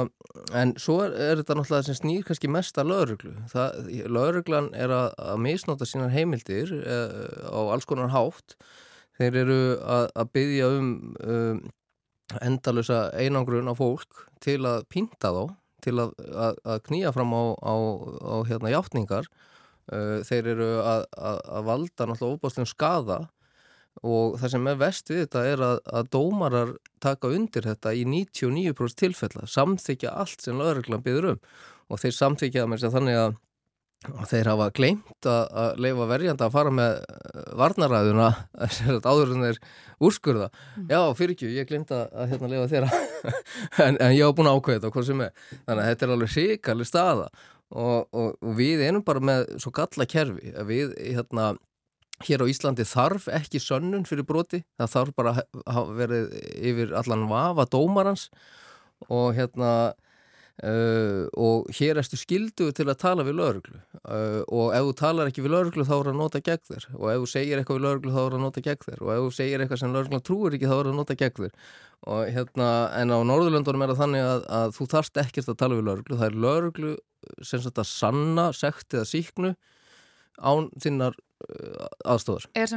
[0.58, 3.34] en svo er, er þetta náttúrulega sem snýr kannski mest að lauruglu
[4.10, 8.58] lauruglan er að, að misnóta sínar heimildir eh, á alls konar hátt.
[9.18, 10.90] Þeir eru að, að byggja um,
[11.22, 11.62] um
[12.44, 15.44] endalösa einangrun á fólk til að pinta þá,
[15.86, 16.18] til að,
[16.66, 17.74] að knýja fram á, á,
[18.20, 19.30] á hérna hjáttningar.
[19.88, 23.22] Uh, þeir eru að valda náttúrulega óbástum skada
[24.06, 29.00] og það sem er vest við þetta er að dómarar taka undir þetta í 99%
[29.00, 31.42] tilfella, samþykja allt sem lögreglan byggður um.
[31.88, 33.38] Og þeir samþykja það með þess að þannig að
[34.06, 38.28] og þeir hafa gleimt að, að leifa verjanda að fara með eh, varnaræðuna
[39.10, 39.60] áður en þeir
[40.08, 40.50] úrskurða.
[40.78, 40.86] Mm.
[40.94, 43.00] já fyrir ekki, ég gleimt að, að hérna leifa þeirra
[43.88, 46.14] en, en ég hafa búin að ákveða þetta hvað sem er, þannig að þetta er
[46.16, 47.28] alveg síkalli staða
[47.72, 50.54] og, og, og við erum bara með svo galla kerfi.
[50.56, 51.52] Að við hérna
[52.26, 55.34] hér á Íslandi þarf ekki sönnun fyrir broti, það þarf bara
[55.70, 56.32] að verið
[56.72, 58.28] yfir allan vafa dómarans
[59.14, 59.94] og hérna
[60.58, 65.30] Uh, og hér erstu skildu til að tala við lauruglu uh, og ef þú talar
[65.30, 66.88] ekki við lauruglu þá er það að nota gegn þér.
[66.98, 69.04] Og ef þú segir eitthvað við lauruglu þá er það að nota gegn þér.
[69.04, 71.44] Og ef þú segir eitthvað sem lauruglan trúir ekki þá er það að nota gegn
[71.44, 71.70] þér.
[72.08, 75.78] Og hérna en á Norðurlöndunum er það þannig að, að þú þarft ekkert að tala
[75.78, 76.98] við lauruglu það er lauruglu
[77.46, 79.54] sem sagt að sanna sekt eða síknu
[80.38, 82.74] án þinnar uh, aðstofar er,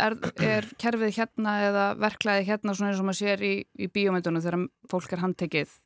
[0.00, 4.44] er, er kerfið hérna eða verklaði hérna svona eins og maður sér í, í bíómyndunum
[4.44, 5.76] þegar fólk er handtekið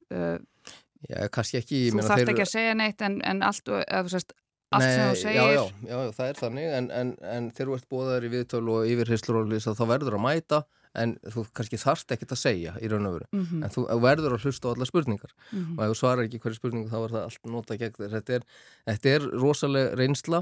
[1.06, 1.80] Já, kannski ekki.
[1.92, 2.32] Þú þarft þeir...
[2.34, 4.34] ekki að segja neitt en, en allt, eða, sérst,
[4.74, 5.38] allt Nei, sem þú segir.
[5.38, 8.74] Já, já, já, það er þannig en, en, en þegar þú ert bóðaður í viðtölu
[8.74, 10.62] og yfirhyslur og þá verður að mæta
[10.98, 13.28] en þú kannski þarft ekkert að segja í raun og veru.
[13.30, 13.64] Mm -hmm.
[13.64, 15.78] En þú verður að hlusta á alla spurningar mm -hmm.
[15.78, 18.10] og ef þú svarar ekki hverju spurningu þá er það allt nota gegn þér.
[18.16, 18.42] Þetta er,
[18.86, 20.38] þetta er rosalega reynsla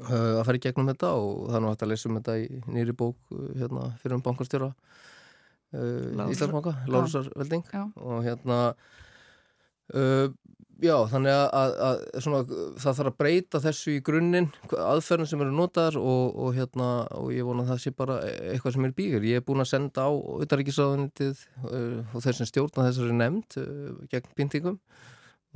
[0.00, 3.16] uh, að fara í gegnum þetta og hægt að lesa um þetta í nýri bók
[3.30, 4.72] hérna, fyrir um bankarstjóra
[5.72, 7.64] uh, Íslandsbanka, Lárusar Velding
[7.96, 8.74] og hérna
[9.92, 10.32] Uh,
[10.82, 12.40] já, þannig að, að, svona,
[12.82, 17.30] það þarf að breyta þessu í grunninn, aðferðin sem eru notaðar og, og, hérna, og
[17.34, 18.18] ég vona að það sé bara
[18.50, 19.28] eitthvað sem er bígur.
[19.28, 24.36] Ég er búin að senda á auðaríkisáðunitið uh, og þessum stjórna þessari nefnd uh, gegn
[24.38, 24.80] pyntingum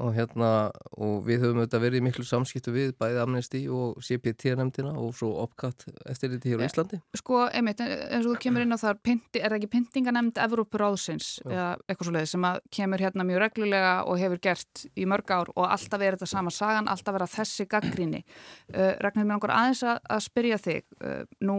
[0.03, 0.49] og hérna
[0.97, 5.87] og við höfum auðvitað verið miklu samskiptu við bæði Amnesty og CPT-nemndina og svo opkatt
[6.09, 7.01] eftir þetta hér á Íslandi.
[7.17, 11.71] Sko, einmitt, eins og þú kemur inn á það er það ekki pyntinganemnd Evrópuráðsins eða
[11.87, 15.53] eitthvað svo leiði sem að kemur hérna mjög reglulega og hefur gert í mörg ár
[15.55, 19.83] og alltaf verið þetta sama sagan alltaf verið þessi gaggríni uh, Ragnar, mér langar aðeins
[19.87, 20.87] að, að spyrja þig.
[21.01, 21.59] Uh, nú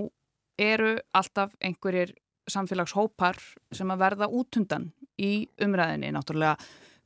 [0.57, 2.13] eru alltaf einhverjir
[2.47, 3.39] samfélagshópar
[3.75, 6.55] sem að verða útundan í umræðinni, náttúrulega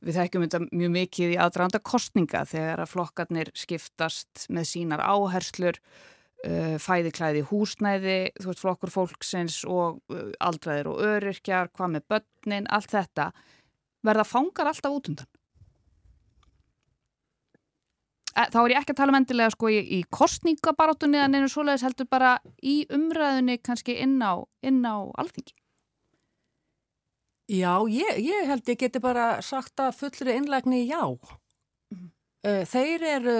[0.02, 5.78] Við þekkjum þetta mjög mikið í aðdraðanda kostninga þegar að flokkarnir skiptast með sínar áherslur,
[6.46, 12.66] uh, fæðiklæði húsnæði, þú veist flokkur fólksins og uh, aldraðir og öryrkjar, hvað með börnin,
[12.74, 13.30] allt þetta,
[14.02, 15.30] verða fangar alltaf út undan.
[18.32, 21.84] E, þá er ég ekki að tala um endilega sko í, kostningabarátunni en einu svoleiðis
[21.86, 25.54] heldur bara í umræðunni kannski inn á, á alþingi.
[27.50, 31.02] Já, ég, ég held ég geti bara sagt að fullri innlægni já.
[31.90, 32.10] Mm.
[32.70, 33.36] Þeir eru,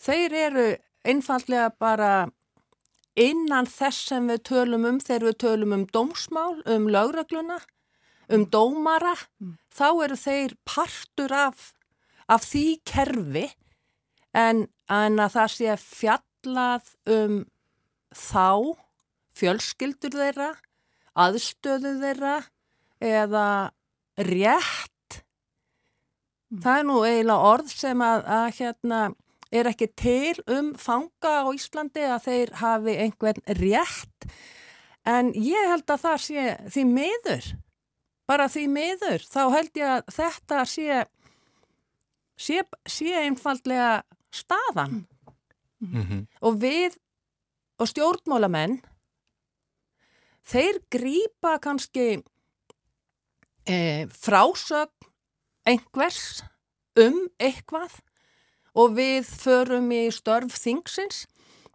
[0.00, 0.66] þeir eru
[1.04, 2.12] einfallega bara
[3.18, 7.58] innan þess sem við tölum um þegar við tölum um dómsmál, um lögregluna,
[8.32, 9.58] um dómara, mm.
[9.74, 11.72] þá eru þeir partur af,
[12.26, 13.48] af því kerfi
[14.34, 17.44] en, en að það sé fjallað um
[18.14, 18.74] þá,
[19.34, 20.50] fjölskyldur þeirra,
[21.18, 22.36] aðstöðu þeirra,
[23.04, 23.48] eða
[24.18, 24.90] rétt.
[26.50, 26.60] Mm.
[26.62, 29.00] það er nú eiginlega orð sem að, að hérna
[29.54, 34.28] er ekki til um fanga á Íslandi að þeir hafi einhvern rétt.
[35.04, 37.50] En ég held að það sé því miður
[38.28, 41.00] bara því miður þá held ég að þetta sé
[42.40, 44.02] sé, sé einfallega
[44.34, 45.04] staðan.
[45.84, 46.02] Mm.
[46.02, 46.26] -hmm.
[46.40, 46.94] og við
[47.76, 48.78] og stjórnmálamenn
[50.48, 52.22] þeir grýpa kannski
[53.68, 55.10] e, frásögn
[55.64, 56.42] einhvers
[57.00, 58.00] um eitthvað
[58.74, 61.24] og við förum í störf þingsins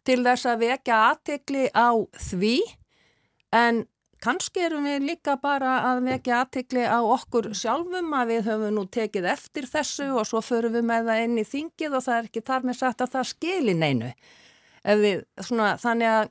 [0.08, 1.90] til þess að vekja aðtekli á
[2.30, 2.58] því
[3.56, 3.86] en
[4.24, 8.86] kannski erum við líka bara að vekja aðtekli á okkur sjálfum að við höfum nú
[8.92, 12.30] tekið eftir þessu og svo förum við með það inn í þingið og það er
[12.30, 14.12] ekki þar með sagt að það skilir neinu.
[14.84, 16.30] Við, svona, þannig að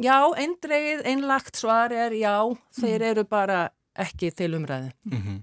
[0.00, 2.34] já, eindreið, einlagt svar er já,
[2.76, 3.60] þeir eru bara
[3.98, 4.92] ekki til umræði.
[5.04, 5.38] Mm -hmm.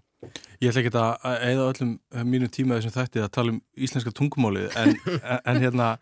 [0.61, 4.71] Ég ætla ekki að eða öllum mínum tíma þessum þætti að tala um íslenska tungumálið
[4.81, 4.95] en,
[5.45, 5.97] en hérna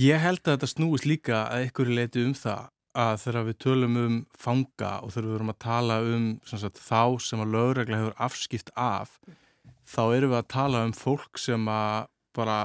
[0.00, 3.96] ég held að þetta snúist líka að ykkur leiti um það að þegar við tölum
[3.96, 8.16] um fanga og þegar við verum að tala um sagt, þá sem að lögregla hefur
[8.16, 9.18] afskipt af
[9.86, 12.58] þá erum við að tala um fólk sem að bara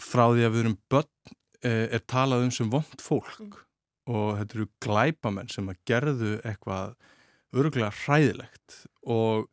[0.00, 3.56] frá því að við erum börn eh, er talað um sem vond fólk mm.
[4.12, 6.94] og þetta eru glæpamenn sem að gerðu eitthvað
[7.56, 9.48] öruglega hræðilegt og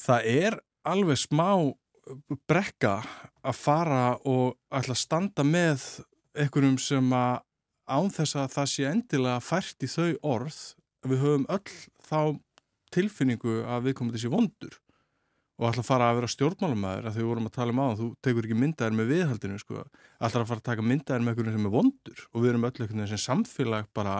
[0.00, 1.50] það er alveg smá
[2.50, 3.00] brekka
[3.46, 5.84] að fara og ætla að standa með
[6.34, 7.40] einhverjum sem að
[7.90, 10.60] án þess að það sé endilega fært í þau orð
[11.06, 11.74] við höfum öll
[12.06, 12.20] þá
[12.94, 14.78] tilfinningu að við komum þessi vondur
[15.60, 18.06] og ætla að fara að vera stjórnmálumæður að við vorum að tala um það, þú
[18.24, 19.82] tekur ekki myndaðir með viðhaldinu sko,
[20.16, 22.64] ætla að fara að taka myndaðir með einhvern veginn sem er vondur og við erum
[22.64, 24.14] öll einhvern veginn sem samfélag bara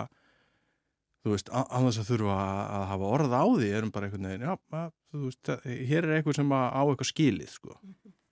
[1.25, 2.37] þú veist, þess að þurfa
[2.79, 5.53] að hafa orð á því, erum bara einhvern veginn, já, að, þú veist,
[5.91, 7.79] hér er eitthvað sem á eitthvað skilið, sko.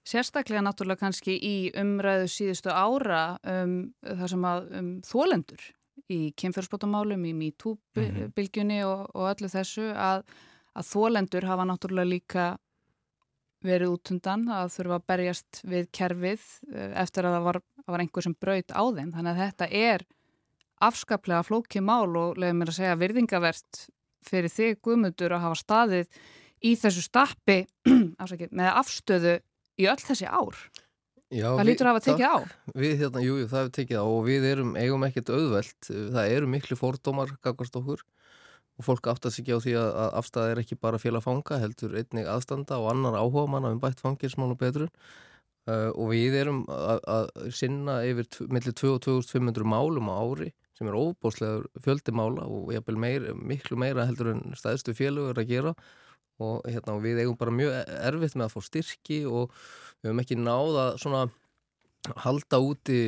[0.08, 5.66] Sérstaklega náttúrulega kannski í umræðu síðustu ára um, þar sem að um, þólendur
[6.08, 10.24] í kemfjörnsbótamálum, í MeToo-bylgjunni og, og öllu þessu að,
[10.72, 12.46] að þólendur hafa náttúrulega líka
[13.64, 18.04] verið út undan að þurfa að berjast við kerfið eh, eftir að það var, var
[18.04, 19.12] einhver sem braut á þeim.
[19.16, 20.06] Þannig að þetta er
[20.84, 23.86] afskaplega flóki mál og leiðum mér að segja virðingavert
[24.28, 26.20] fyrir þig guðmundur að hafa staðið
[26.64, 27.62] í þessu stappi
[28.58, 29.38] með afstöðu
[29.78, 30.58] í öll þessi ár.
[31.28, 32.36] Já, það lítur að hafa tekið á.
[32.72, 35.88] Við, hérna, jú, jú, það hefur tekið á og við erum, eigum ekkert auðvelt.
[35.88, 38.04] Það eru miklu fórdómar gagast okkur
[38.78, 39.88] og fólk aftast ekki á því að
[40.20, 44.00] afstæða er ekki bara félag fanga, heldur einnig aðstanda og annar áhuga manna um bætt
[44.00, 44.92] fangilsmál og betrun.
[45.68, 51.66] Uh, og við erum að sinna yfir millir 2500 málum á ári sem er óbúslegur
[51.82, 55.74] fjöldimála og meir, miklu meira heldur en stæðstu félagur að gera.
[56.38, 59.50] Og hérna, við eigum bara mjög erfitt með að fá styrki og
[59.98, 61.26] við höfum ekki náða svona
[62.22, 62.98] halda úti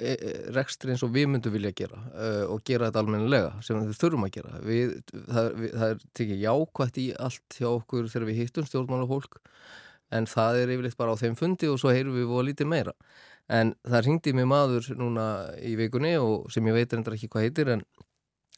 [0.00, 1.98] e, e, rekstri eins og við myndum vilja gera
[2.48, 4.62] og gera þetta almennilega sem við þurfum að gera.
[4.64, 9.10] Við, það, við, það er tekið jákvægt í allt hjá okkur þegar við hittum stjórnmála
[9.12, 9.38] fólk
[10.16, 12.96] en það er yfirleitt bara á þeim fundi og svo heyrum við og lítið meira
[13.48, 15.26] en það ringdi mig maður núna
[15.64, 17.84] í vikunni og sem ég veit reyndar ekki hvað heitir en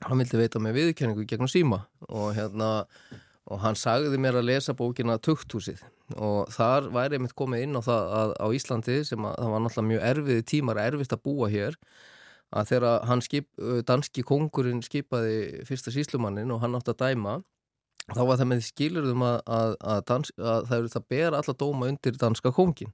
[0.06, 1.84] hann vildi veita mig viðkenningu gegnum síma.
[2.08, 2.70] Og hérna
[3.50, 5.82] og hann sagði mér að lesa bókina Tukthúsið.
[6.18, 9.52] Og þar væri ég mitt komið inn á það að á Íslandi sem að það
[9.54, 11.78] var náttúrulega mjög erfiði tímar erfiðst að búa hér
[12.50, 13.46] að þegar hann skip,
[13.86, 17.36] danski kongurinn skipaði fyrsta síslumannin og hann átti að dæma
[18.10, 21.90] þá var það með skilurðum að, að, að, dans, að það, það ber alla dóma
[21.92, 22.90] undir danska kongin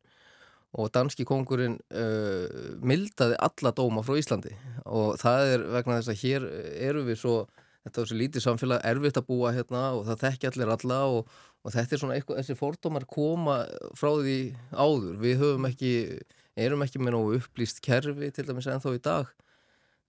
[0.77, 4.53] og danski kongurinn uh, mildaði alla dóma frá Íslandi
[4.85, 6.49] og það er vegna þess að hér
[6.91, 7.37] eru við svo,
[7.87, 11.33] þetta er svo lítið samfélag erfitt að búa hérna og það þekki allir alla og,
[11.65, 13.63] og þetta er svona eitthvað, þessi fordómar koma
[13.97, 14.39] frá því
[14.77, 15.93] áður, við höfum ekki,
[16.67, 19.33] erum ekki með nógu upplýst kerfi til dæmis ennþá í dag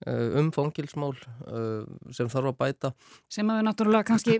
[0.06, 2.94] uh, um fangilsmál uh, sem þarf að bæta.
[3.32, 4.40] Sem að við náttúrulega kannski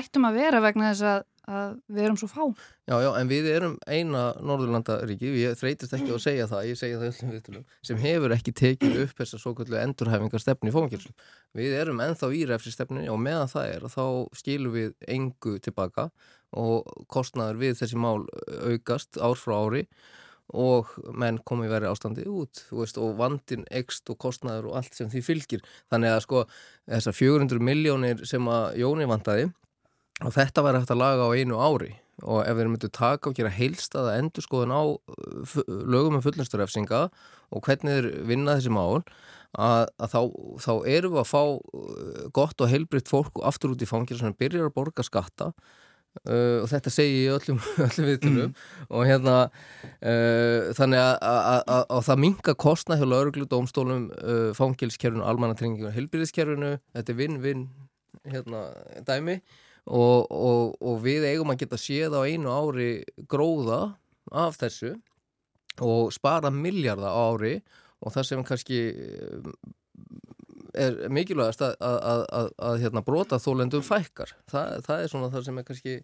[0.00, 2.42] ættum að vera vegna þess að að við erum svo fá.
[2.88, 7.00] Já, já, en við erum eina Norðurlandaríki, ég þreytist ekki að segja það, ég segja
[7.00, 11.16] það öllum viðtölum, sem hefur ekki tekið upp þessar svo kallu endurhæfingar stefni í fóngilsum.
[11.58, 14.04] Við erum enþá í refsi stefni og meðan það er, þá
[14.40, 16.08] skilum við engu tilbaka
[16.60, 18.24] og kostnaður við þessi mál
[18.66, 19.84] aukast ár frá ári
[20.50, 25.10] og menn komi verið ástandi út veist, og vandin, ekst og kostnaður og allt sem
[25.10, 25.64] því fylgir.
[25.92, 26.44] Þannig að sko
[26.90, 29.50] þessar 400 miljónir sem að Jóni vandaði
[30.20, 31.90] og þetta væri hægt að laga á einu ári.
[32.20, 37.06] Og ef við myndum taka og gera heilstaða endur skoðun á uh, lögum um fullinsturrefsinga
[37.50, 39.00] og hvernig þeir vinna þessi mál
[39.56, 40.20] að, að þá,
[40.60, 44.36] þá erum við að fá uh, gott og heilbritt fólk aftur út í fangir sem
[44.36, 45.54] byrjar að borga skatta.
[46.26, 48.54] Uh, og þetta segi ég öllum, öllum viðtunum mm.
[48.90, 55.94] og hérna uh, þannig að það minga kostna hjá lauruglu, dómstólum uh, fangilskerfinu, almannatringinu og
[55.94, 57.62] helbyrðiskerfinu þetta er vinn-vinn
[58.26, 58.64] hérna,
[59.06, 59.38] dæmi
[59.90, 62.90] og, og, og við eigum að geta séð á einu ári
[63.30, 63.80] gróða
[64.30, 64.94] af þessu
[65.82, 67.54] og spara miljardar á ári
[68.00, 69.50] og það sem kannski eh,
[70.78, 74.36] er mikilvægast að, að, að, að, að hérna, brota þólendum fækkar.
[74.50, 75.96] Það, það er svona það sem er kannski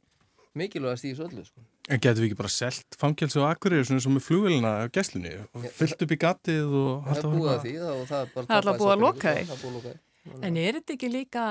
[0.57, 1.65] mikilvægast í þessu öllu sko.
[1.87, 5.37] En getur við ekki bara selt fangelsi og akkurir svona sem er flugvelina á gæslinni
[5.45, 8.81] og fyllt upp í gatið og það er búið að því er, það er alltaf
[8.81, 9.95] búið að loka því.
[10.43, 11.45] En er þetta ekki líka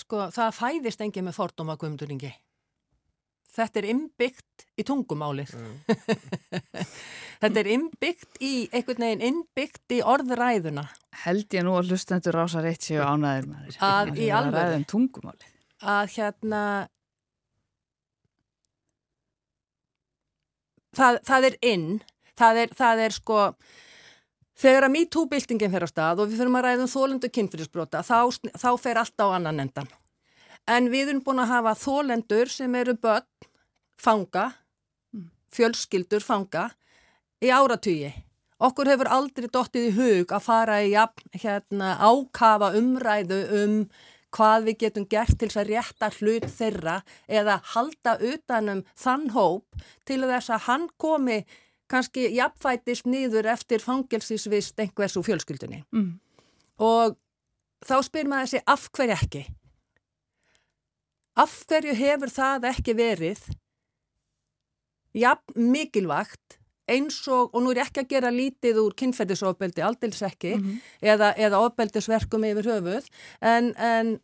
[0.00, 2.32] sko, það fæðist engi með fordóma guðumduringi
[3.56, 5.76] þetta er innbyggt í tungumálið mm.
[7.42, 10.86] þetta er innbyggt í einhvern veginn innbyggt í orðræðuna.
[11.24, 15.32] Held ég nú að hlustendur rásar eitt séu ánæður með að í alveg um
[15.76, 16.60] að hérna
[20.96, 21.88] það, það er inn,
[22.38, 23.40] það er, það er sko,
[24.56, 28.18] þegar að MeToo-byltingin fer á stað og við fyrir að ræðum þólendu kynfyrirsbrota, þá,
[28.56, 29.88] þá fer allt á annan endan.
[30.66, 33.28] En við erum búin að hafa þólendur sem eru börn,
[34.00, 34.48] fanga,
[35.54, 36.70] fjölskyldur fanga
[37.44, 38.12] í áratýji.
[38.56, 40.94] Okkur hefur aldrei dottið í hug að fara í
[41.36, 43.80] hérna, ákafa umræðu um
[44.36, 46.96] hvað við getum gert til að rétta hlut þeirra
[47.28, 51.38] eða halda utanum þann hóp til þess að hann komi
[51.90, 55.84] kannski jafnfætist nýður eftir fangelsisvist einhvers úr fjölskyldunni.
[55.94, 56.18] Mm.
[56.82, 57.16] Og
[57.86, 59.44] þá spyr maður þessi af hverju ekki?
[61.36, 63.42] Af hverju hefur það ekki verið
[65.16, 70.54] jafn mikilvægt eins og, og nú er ekki að gera lítið úr kynferðisofbeldi, aldils ekki,
[70.54, 70.76] mm -hmm.
[71.12, 73.08] eða, eða ofbeldisverkum yfir höfuð,
[73.40, 74.20] en, en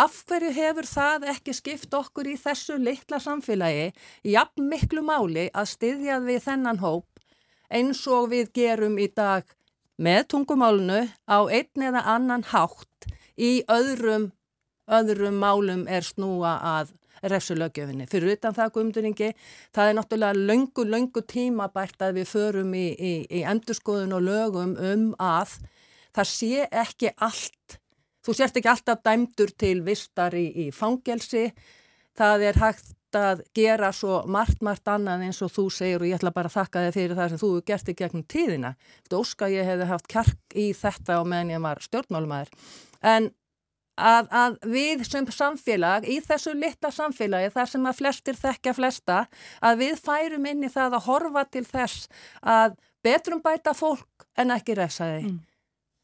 [0.00, 3.90] af hverju hefur það ekki skipt okkur í þessu litla samfélagi,
[4.24, 7.08] jafn miklu máli að styðjað við þennan hóp
[7.72, 9.44] eins og við gerum í dag
[10.02, 14.30] með tungumálunu á einn eða annan hátt í öðrum,
[14.88, 18.08] öðrum málum er snúa að refsulögjöfinni.
[18.10, 19.28] Fyrir utan það guðumduringi,
[19.74, 24.26] það er náttúrulega löngu, löngu tíma bært að við förum í, í, í endurskoðun og
[24.26, 25.58] lögum um að
[26.16, 27.78] það sé ekki allt,
[28.24, 31.50] þú sérst ekki alltaf dæmdur til vistar í, í fangelsi,
[32.18, 36.16] það er hægt að gera svo margt, margt annan eins og þú segir og ég
[36.16, 38.72] ætla bara að þakka þig fyrir það sem þú gert í gegnum tíðina.
[39.10, 42.52] Þú óska ég hefði haft kjark í þetta og meðan ég var stjórnmálumæður.
[43.12, 43.28] En
[43.96, 49.20] að, að við sem samfélag, í þessu litla samfélagi, þar sem að flestir þekkja flesta,
[49.60, 52.08] að við færum inn í það að horfa til þess
[52.40, 55.26] að betrum bæta fólk en ekki refsaði.
[55.28, 55.40] Mm.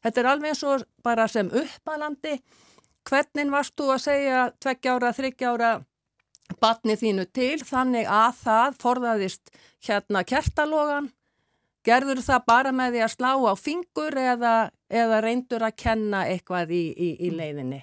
[0.03, 2.37] Þetta er alveg eins og bara sem uppalandi,
[3.09, 5.71] hvernig varst þú að segja tveggjára, þryggjára
[6.59, 9.51] batni þínu til, þannig að það forðaðist
[9.85, 11.11] hérna kertalogan?
[11.85, 14.53] Gerður það bara með því að slá á fingur eða,
[14.91, 17.79] eða reyndur að kenna eitthvað í, í, í leiðinni?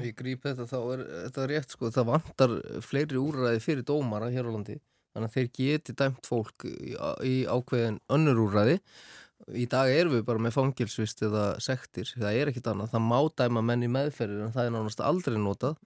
[0.00, 4.50] Ég grýp þetta þá er þetta rétt sko, það vantar fleiri úrræði fyrir dómara hér
[4.50, 4.76] á landi.
[5.10, 6.92] Þannig að þeir geti dæmt fólk í,
[7.26, 8.76] í ákveðin önnur úrræði
[9.56, 13.18] í dag erum við bara með fangilsvist eða sektir, það er ekkit annað það má
[13.40, 15.78] dæma menn í meðferðir en það er nánast aldrei notað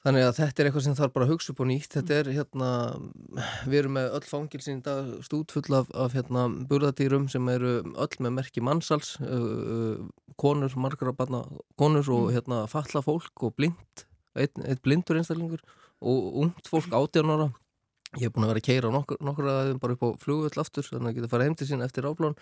[0.00, 1.90] Þannig að þetta er eitthvað sem þarf bara að hugsa upp og nýtt.
[1.92, 2.68] Þetta er hérna,
[3.68, 8.24] við erum með öll fangilsin í dag stútfull af, af hérna burðadýrum sem eru öll
[8.24, 9.12] með merki mannsals,
[10.40, 11.42] konur, margra barna,
[11.80, 12.32] konur og mm.
[12.38, 14.06] hérna falla fólk og blind,
[14.40, 15.60] einn ein blindur einstaklingur
[16.00, 17.50] og ungt fólk átjánara.
[18.18, 20.56] Ég hef búin að vera að keira nokkur, nokkur að þeim bara upp á flugvöld
[20.58, 22.34] aftur þannig að geta farið heim til sín eftir áblón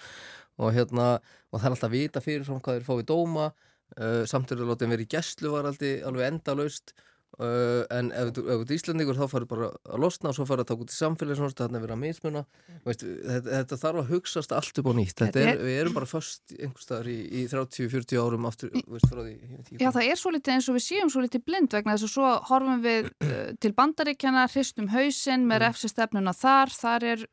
[0.56, 1.08] og hérna,
[1.52, 3.50] og það er alltaf að vita fyrir frá hvað þeir fáið dóma,
[3.98, 6.94] uh, samt er það látið að vera í gæslu var aldrei alveg endalaust
[7.38, 10.68] Uh, en ef þú ert íslendingur þá farið bara að losna og svo farið að
[10.72, 12.40] taka út í samfélag þannig að er verið að mismuna
[12.88, 16.08] Veist, þetta, þetta þarf að hugsaðast allt upp á nýtt er, er, við erum bara
[16.10, 20.70] först einhverstaðar í, í 30-40 árum aftur veist, því, Já það er svo litið eins
[20.72, 24.48] og við séum svo litið blind vegna þess að svo horfum við uh, til bandaríkjana,
[24.56, 25.64] hristum hausin með mm.
[25.68, 27.24] refsistefnuna þar, þar er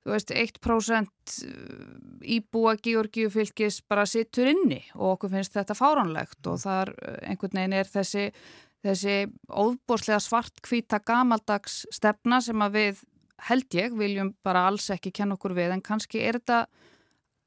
[0.00, 1.84] þú veist 1% uh,
[2.38, 6.64] íbúa Georgíu fylgis bara sittur inni og okkur finnst þetta fáránlegt og mm.
[6.64, 8.28] þar einhvern veginn er þessi
[8.86, 9.16] þessi
[9.48, 13.02] óbúrslega svartkvíta gamaldags stefna sem að við
[13.48, 16.64] held ég viljum bara alls ekki kenna okkur við en kannski er þetta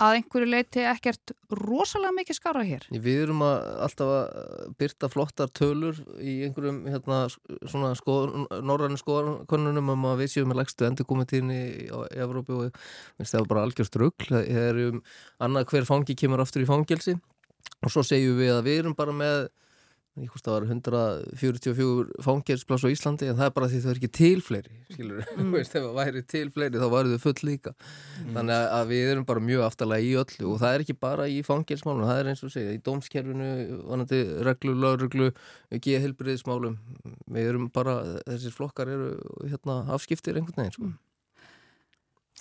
[0.01, 2.85] að einhverju leiti ekkert rosalega mikið skara hér.
[2.91, 7.19] Við erum að alltaf að byrta flottar tölur í einhverjum hérna,
[7.69, 8.33] svona skoð,
[8.65, 11.87] norræni skoðankonunum um að við séum með legstu endurkomitíðinni í
[12.25, 12.79] Evrópi og
[13.21, 14.27] það er bara algjörst rugg.
[14.29, 15.03] Það er um
[15.45, 17.15] annað hver fangi kemur aftur í fangilsi
[17.83, 19.45] og svo segjum við að við erum bara með
[20.13, 23.99] ég hvort það var 144 fangjörðsplass á Íslandi en það er bara því það er
[23.99, 25.55] ekki til fleiri skilur, mm.
[25.61, 28.35] ef það væri til fleiri þá væri þau full líka mm.
[28.35, 31.39] þannig að við erum bara mjög aftalega í öllu og það er ekki bara í
[31.47, 33.49] fangjörðsmálum það er eins og segja, í dómskerfinu
[33.89, 35.31] vanandi reglu, lauruglu
[35.73, 36.77] geðhilbriðismálum
[37.33, 37.97] við erum bara,
[38.27, 39.15] þessir flokkar eru
[39.47, 40.91] hérna afskiptir einhvern veginn sko.
[40.91, 41.01] mm.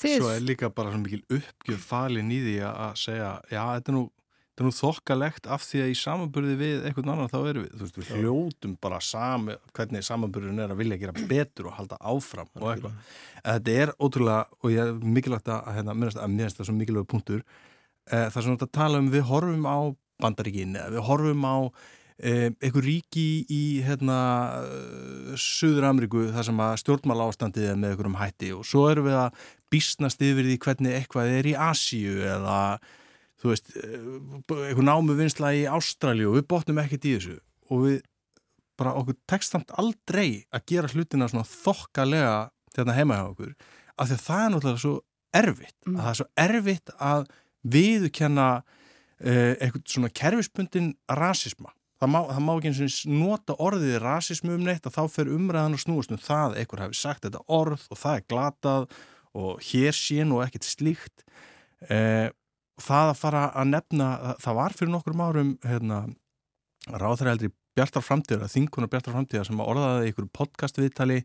[0.02, 3.92] Svo er líka bara svona mikil uppgjöf falin í því að að segja, já, þetta
[3.92, 4.04] er nú,
[4.53, 7.70] þetta er nú þokkalegt af því að í samanburði við einhvern annan þá erum við,
[7.78, 11.96] þú veist, við hljótum bara sami, hvernig samanburðin er að vilja gera betur og halda
[12.12, 13.14] áfram og eitthvað.
[13.46, 17.42] Þetta er ótrúlega, og ég er mikilvægt að, hérna, að minnast það svo mikilvæg punktur,
[18.11, 19.78] eh, það sem þetta tala um, við horfum á
[20.20, 21.57] bandaríkin, eða við horfum á
[22.20, 24.20] eh, einhver ríki í hérna,
[24.68, 29.09] uh, Suður Ameríku þar sem að stjórnmála ástandið er með einhverjum hætti og svo erum
[29.09, 32.59] við að býstnast yfir því hvernig eitthvað er í Asíu eða
[33.43, 34.09] þú veist, eh,
[34.70, 37.38] einhver námu vinsla í Ástralju og við bóttum ekkert í þessu
[37.70, 38.01] og við
[38.78, 42.36] bara okkur tekstamt aldrei að gera hlutina svona þokkalega
[42.76, 43.55] hérna heima hjá okkur
[43.99, 44.95] af því að það er náttúrulega svo
[45.32, 45.97] erfitt Mm.
[45.97, 47.22] að það er svo erfitt að
[47.72, 48.49] viðurkenna
[49.22, 51.72] uh, eitthvað svona kerfispundin rasisma
[52.03, 55.30] það má, það má ekki eins og nota orðið rasismu um neitt að þá fer
[55.30, 58.88] umræðan og snúast um það að einhver hafi sagt þetta orð og það er glatað
[59.38, 61.24] og hér sé nú ekkert slíkt
[61.88, 62.28] uh,
[62.80, 64.08] það að fara að nefna
[64.42, 66.04] það var fyrir nokkur árum hérna,
[66.88, 71.22] ráðþæra eldri Bjartar framtíðar, þinguna Bjartar framtíðar sem að orðaði einhverju podcast viðtali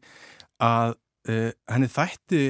[0.64, 0.94] að
[1.28, 2.44] uh, henni þætti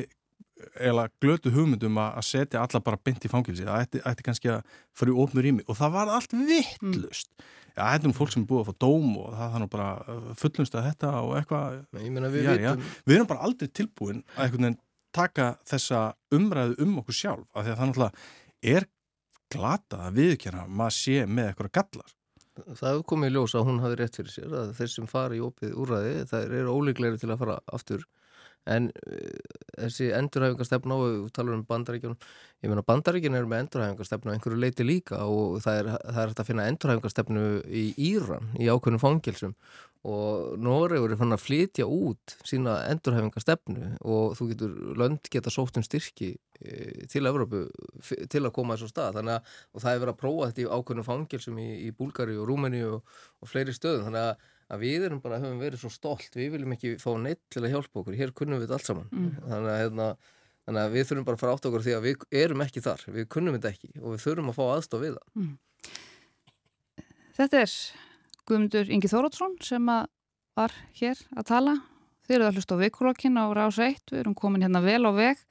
[0.82, 4.78] eða glötu hugmyndum að setja alla bara bynt í fangilsi, það ætti, ætti kannski að
[4.98, 7.30] fara í ofnur rými og það var allt vittlust
[7.78, 9.90] já, þetta er nú fólk sem er búið að fá dóm og það þannig bara
[10.02, 12.10] uh, fullumst að þetta og eitthvað, við
[13.06, 14.78] við erum bara aldrei tilbúin að
[15.18, 16.02] taka þessa
[16.34, 18.26] umræðu um okkur sjálf, af því að það náttúrulega
[18.62, 18.88] er
[19.54, 22.14] glata að viðkjana maður sé með eitthvað gallar.
[22.58, 25.38] Það hefur komið í ljós að hún hafi rétt fyrir sér að þeir sem fara
[25.38, 28.06] í opið úrræði það eru ólíklegri til að fara aftur.
[28.68, 32.18] En uh, þessi endurhæfingarstefna og við talar um bandaríkjunum
[32.66, 36.34] ég meina bandaríkjun eru með endurhæfingarstefnu að einhverju leiti líka og það er, það er
[36.34, 39.56] að finna endurhæfingarstefnu í Íran í ákveðnum fangilsum
[40.06, 45.80] og Noregur er fann að flytja út sína endurhæfingarstefnu og þú getur lönd geta sótt
[45.80, 47.64] um styrki eh, til Evrópu
[48.30, 49.18] til að koma þessu stað.
[49.20, 52.38] Þannig að og það er verið að prófa þetta í ákveðnum fangilsum í, í Búlgari
[52.38, 54.08] og Rúmeni og, og fleiri stöðum.
[54.08, 57.44] Þannig að, að við erum bara höfum verið svo stolt, við viljum ekki fá neitt
[57.54, 59.12] til að hjálpa okkur, hér kunnum við þetta allt saman.
[59.12, 59.30] Mm.
[59.44, 60.10] þannig, að, hérna,
[60.68, 63.08] þannig að við þurfum bara að fara átt okkur því að við erum ekki þar,
[63.18, 65.56] við kunnum þetta ekki og við þurfum að fá aðstof við það.
[67.38, 67.74] Þetta er
[68.48, 71.74] Guðmundur Ingi Þórótsson sem var hér að tala.
[72.24, 74.06] Þið eruð að hlusta á vikulokkin á Rás 1.
[74.08, 75.42] Við erum komin hérna vel á veg.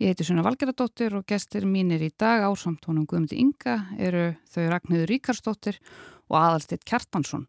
[0.00, 4.64] Ég heiti Sunna Valgeradóttir og gestir mínir í dag ásamt honum Guðmundur Inga eru þau
[4.72, 5.76] Ragnhildur Ríkarsdóttir
[6.30, 7.44] og Aðalstitt Kjartansson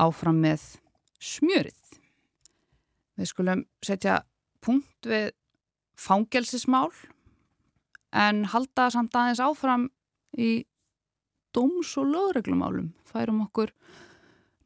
[0.00, 0.64] áfram með
[1.20, 1.98] smjörið.
[3.20, 4.22] Við skulum setja
[4.64, 5.34] punkt við
[6.00, 6.94] fangelsismál
[8.16, 9.90] en halda samt aðeins áfram
[10.32, 10.64] í
[11.54, 13.76] dóms og lögreglumálum færum okkur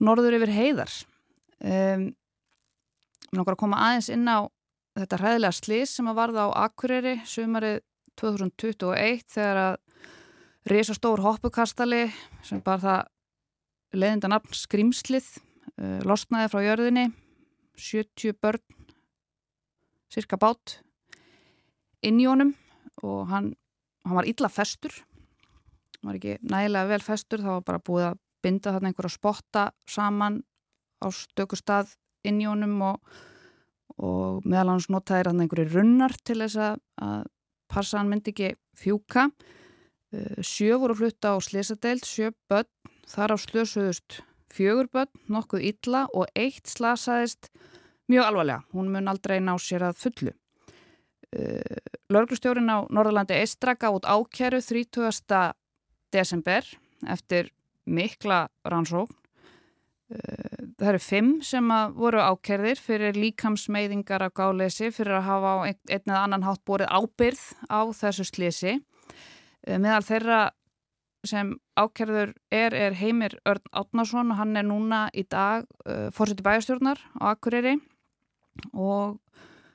[0.05, 0.95] norður yfir heiðar.
[1.59, 2.09] Um,
[3.29, 4.47] mér langar að koma aðeins inn á
[4.99, 7.81] þetta hræðilega slís sem að varða á Akureyri sumarið
[8.19, 9.77] 2021 þegar að
[10.69, 12.09] risa stór hoppukastali
[12.47, 17.07] sem bara það leðinda nafn skrimslið uh, losnaði frá jörðinni.
[17.79, 18.63] 70 börn
[20.11, 20.81] cirka bát
[22.03, 22.55] inn í honum
[23.07, 23.53] og hann,
[24.07, 24.95] hann var illa festur.
[25.99, 29.65] Hann var ekki nægilega vel festur þá var bara búið að binda þarna einhverja spotta
[29.89, 30.43] saman
[31.03, 31.95] á stöku stað
[32.27, 33.13] inn í honum og,
[33.99, 37.29] og meðal hans notaðir hann einhverju runnar til þess að,
[37.69, 39.29] passa hann myndi ekki fjúka.
[40.09, 42.71] Uh, sjö voru flutta á slisadeild sjö börn,
[43.09, 44.23] þar á slösuðust
[44.53, 47.51] fjögur börn, nokkuð illa og eitt slasaðist
[48.09, 50.33] mjög alvarlega, hún mun aldrei ná sér að fullu.
[51.29, 51.61] Uh,
[52.09, 55.53] Lörglustjórin á Norðalandi Eistra gaf út ákjæru 30.
[56.09, 56.65] desember
[57.05, 57.53] eftir
[57.89, 59.17] mikla rannsókn.
[60.09, 65.59] Uh, Það eru fimm sem voru ákjærðir fyrir líkamsmeiðingar af gáleysi fyrir að hafa á
[65.67, 68.77] einn eða annan hátt borið ábyrð á þessu slisi.
[69.67, 70.39] Uh, Meðal þeirra
[71.27, 76.47] sem ákjærður er, er Heimir Örn Átnarsson og hann er núna í dag uh, fórseti
[76.47, 77.75] bæjastjórnar á Akureyri
[78.73, 79.19] og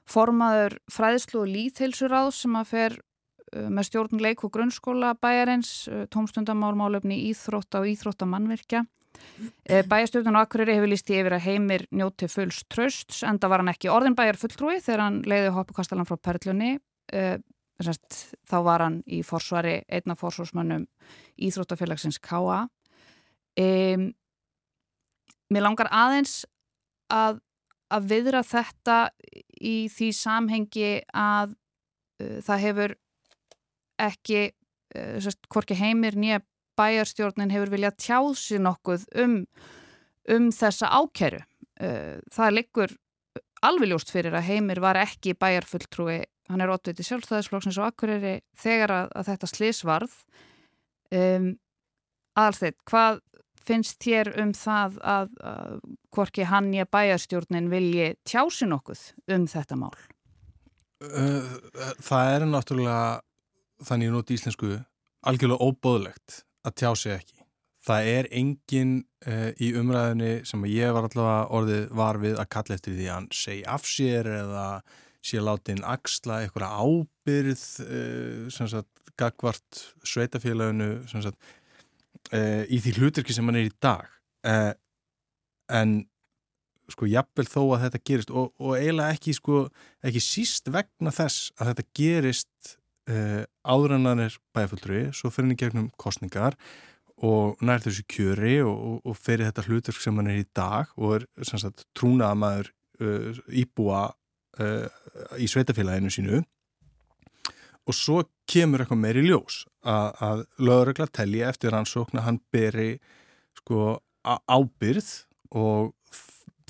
[0.09, 2.97] formaður fræðslu og líðheilsuráð sem að fer
[3.53, 8.83] með stjórn leik og grunnskóla bæjarins, uh, tómstundamálmálöfni íþrótta og íþróttamannvirkja.
[9.69, 13.61] Uh, Bæjarstjórnun og Akureyri hefur líst í yfir að heimir njóti fulls trösts, enda var
[13.61, 16.77] hann ekki orðin bæjar fulltrúi þegar hann leiði hoppukastalan frá Perlunni.
[17.13, 20.85] Þá var hann í forsvari einna forsvarsmönnum
[21.41, 22.63] Íþróttafélagsins K.A.
[23.59, 24.05] Um,
[25.53, 26.43] mér langar aðeins
[27.13, 27.41] að,
[27.93, 28.97] að viðra þetta
[29.61, 31.53] í því samhengi að
[32.45, 32.95] það hefur
[34.09, 36.41] ekki uh, sest, hvorki heimir nýja
[36.79, 39.39] bæjarstjórnin hefur viljað tjáðsi nokkuð um,
[40.33, 41.43] um þessa ákeru.
[41.81, 42.95] Uh, það liggur
[43.63, 48.93] alveg ljóst fyrir að heimir var ekki bæjarfulltrúi hann er ótviti sjálfstæðisflokksins og akkuriri þegar
[48.95, 50.15] að, að þetta slisvarð
[51.15, 51.51] um,
[52.39, 53.21] aðalsteit, hvað
[53.63, 55.77] finnst þér um það að, að
[56.13, 59.93] hvorki hann ég bæjarstjórnin vilji tjási nokkuð um þetta mál?
[61.03, 61.47] Uh,
[62.03, 62.99] það er náttúrulega
[63.83, 64.73] þannig að nota íslensku
[65.27, 67.39] algjörlega óbóðlegt að tjá sig ekki.
[67.83, 68.93] Það er engin
[69.27, 73.17] uh, í umræðinni sem ég var allavega orðið var við að kalla eftir því að
[73.17, 74.67] hann segi af sér eða
[75.23, 81.37] sé látin axla eitthvað ábyrð uh, sem sagt gagvart sveitafélaginu sem sagt
[82.31, 84.09] uh, í því hluturki sem hann er í dag
[85.73, 86.01] en
[86.91, 89.61] sko jafnvel þó að þetta gerist og, og eiginlega ekki sko
[90.03, 92.73] ekki síst vegna þess að þetta gerist
[93.03, 96.55] áður en hann er bæfullri, svo fyrir hann í gegnum kostningar
[97.23, 100.91] og nær þessu kjöri og, og, og fyrir þetta hlutur sem hann er í dag
[100.97, 102.71] og er sagt, trúnaða maður
[103.03, 104.05] uh, íbúa
[104.59, 104.87] uh,
[105.39, 106.41] í sveitafélaginu sínu.
[107.83, 112.89] Og svo kemur eitthvað meiri ljós að, að lögregla telli eftir rannsókn að hann beri
[113.59, 115.09] sko ábyrð
[115.59, 115.91] og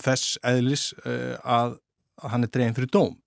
[0.02, 1.78] þess eðlis uh, að,
[2.22, 3.20] að hann er dreginn fyrir dóm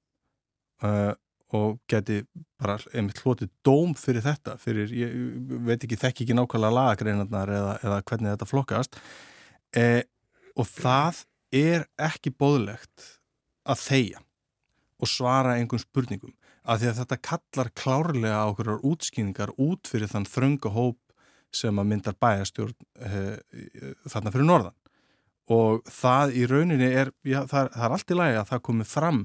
[1.55, 2.23] og geti
[2.59, 5.13] bara einmitt hlotið dóm fyrir þetta, fyrir, ég
[5.67, 8.99] veit ekki, þekk ekki nákvæmlega lagagreinarnar eða, eða hvernig þetta flokkast.
[9.77, 9.87] E,
[10.59, 11.23] og það
[11.55, 13.13] er ekki bóðlegt
[13.67, 14.23] að þeia
[14.97, 16.35] og svara einhvern spurningum
[16.67, 20.99] af því að þetta kallar klárlega á okkur útskýningar út fyrir þann þrönga hóp
[21.55, 23.21] sem að myndar bæjastjórn e,
[24.11, 24.79] þarna fyrir norðan.
[25.55, 28.87] Og það í rauninni er, já, það, það er allt í lagi að það komi
[28.89, 29.21] fram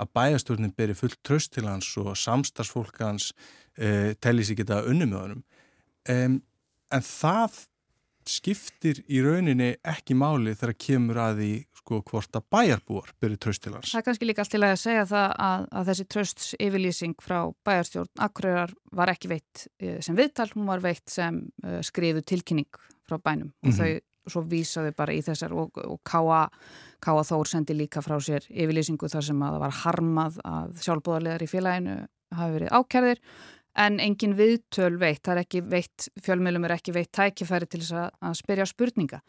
[0.00, 3.32] að bæjastjórnin beri fullt tröst til hans og samstagsfólk hans
[3.76, 5.42] e, telli sér geta unni með honum.
[6.10, 6.38] Um,
[6.90, 7.66] en það
[8.30, 13.64] skiptir í rauninni ekki máli þegar kemur að því sko hvort að bæjarbúar beri tröst
[13.64, 13.90] til hans.
[13.92, 17.38] Það er kannski líka allt til að segja það að, að þessi trösts yfirlýsing frá
[17.66, 22.68] bæjarstjórn Akureyrar var ekki veitt e, sem viðtal, hún var veitt sem uh, skrifu tilkynning
[23.08, 23.80] frá bænum og mm -hmm.
[23.80, 26.46] þau svo vísaði bara í þessar og, og káa
[27.00, 31.44] Káa Þór sendi líka frá sér yfirlýsingu þar sem að það var harmað að sjálfbúðarlegar
[31.44, 31.94] í félaginu
[32.36, 33.22] hafi verið ákjærðir
[33.80, 37.96] en engin viðtöl veitt, það er ekki veitt, fjölmjölum er ekki veitt tækifæri til þess
[37.96, 39.20] að, að spyrja spurninga.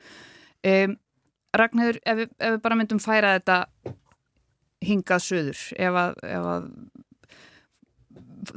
[0.68, 0.97] Um,
[1.58, 3.58] Ragnhildur, ef, ef við bara myndum færa þetta
[4.82, 6.70] hingað söður, ef að, að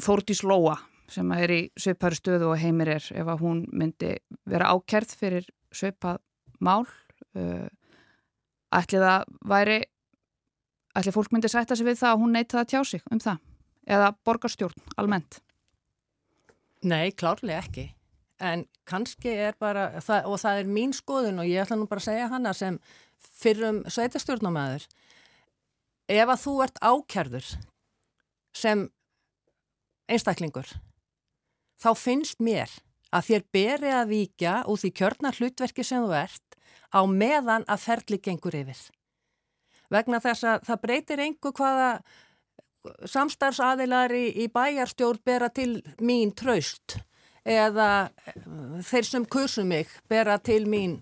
[0.00, 0.78] Þórtís Lóa
[1.12, 4.14] sem er í söpari stöðu og heimir er, ef að hún myndi
[4.48, 6.22] vera ákjærð fyrir söpað
[6.64, 6.84] mál,
[7.38, 7.66] uh,
[8.74, 9.80] ætli það væri
[10.94, 13.42] ætli fólk myndi sætta sig við það að hún neyta það tjá sig um það
[13.94, 15.40] eða borgarstjórn almennt?
[16.84, 17.88] Nei, klárlega ekki.
[18.44, 19.88] En kannski er bara
[20.28, 22.78] og það er mín skoðun og ég ætla nú bara að segja hana sem
[23.40, 24.84] fyrrum sveitastjórnumæður
[26.12, 27.52] ef að þú ert ákjærður
[28.54, 28.88] sem
[30.10, 30.68] einstaklingur
[31.80, 32.72] þá finnst mér
[33.14, 36.53] að þér beri að víkja úr því kjörna hlutverki sem þú ert
[36.94, 38.78] á meðan að ferli gengur yfir.
[39.92, 41.88] Vegna þess að það breytir einhver hvaða
[43.08, 46.98] samstarfsaðilar í, í bæjarstjórn bera til mín traust
[47.44, 48.36] eða eh,
[48.84, 50.98] þeir sem kursum mig bera til mín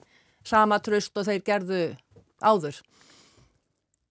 [0.46, 1.82] sama traust og þeir gerðu
[2.42, 2.78] áður.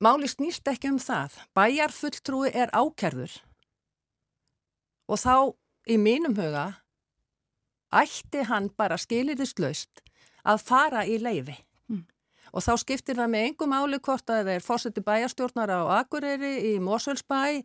[0.01, 1.35] Máli snýst ekki um það.
[1.55, 3.35] Bæjarfulltrúi er ákerður
[5.11, 5.35] og þá
[5.91, 6.67] í mínum huga
[7.91, 9.59] ætti hann bara skilirðist
[10.43, 11.57] að fara í leifi
[12.51, 16.51] og þá skiptir það með engum áli hvort að það er fórseti bæjarstjórnar á Akureyri,
[16.71, 17.61] í Mosfellsbæ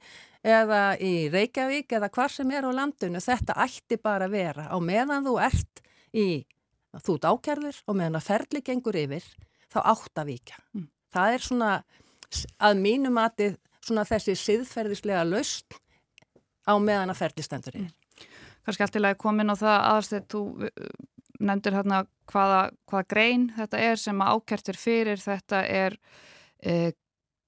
[0.47, 3.23] eða í Reykjavík eða hvar sem er á landinu.
[3.23, 5.83] Þetta ætti bara að vera á meðan þú ert
[6.15, 6.29] í,
[7.03, 9.27] þú ert ákjærður og meðan að ferli gengur yfir,
[9.73, 10.61] þá átt að vika.
[10.77, 10.87] Mm.
[11.17, 11.73] Það er svona
[12.69, 13.51] að mínum að
[14.13, 15.79] þessi siðferðislega löst
[16.67, 17.91] á meðan að ferli stendur yfir.
[17.91, 18.03] Mm.
[18.67, 20.41] Kanski allt til að komin á það aðstætt, þú
[21.41, 25.21] nefndir hérna hvaða, hvaða grein þetta er sem ákertir fyrir.
[25.23, 25.97] Þetta er
[26.63, 26.93] e,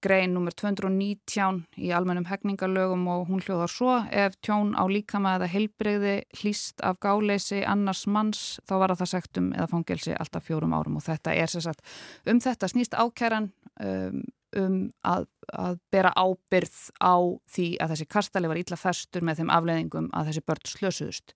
[0.05, 3.97] grein nummer 219 í almennum hegningalögum og hún hljóðar svo.
[4.11, 9.53] Ef tjón á líkama eða heilbreyði hlýst af gáleysi annars manns þá var það sektum
[9.57, 10.99] eða fangelsi alltaf fjórum árum.
[11.01, 11.83] Og þetta er sérsagt
[12.29, 13.51] um þetta snýst ákeran
[13.83, 14.23] um,
[14.59, 14.77] um
[15.07, 17.17] að, að bera ábyrð á
[17.51, 21.35] því að þessi kastali var ítla festur með þeim afleðingum að þessi börn slösuðust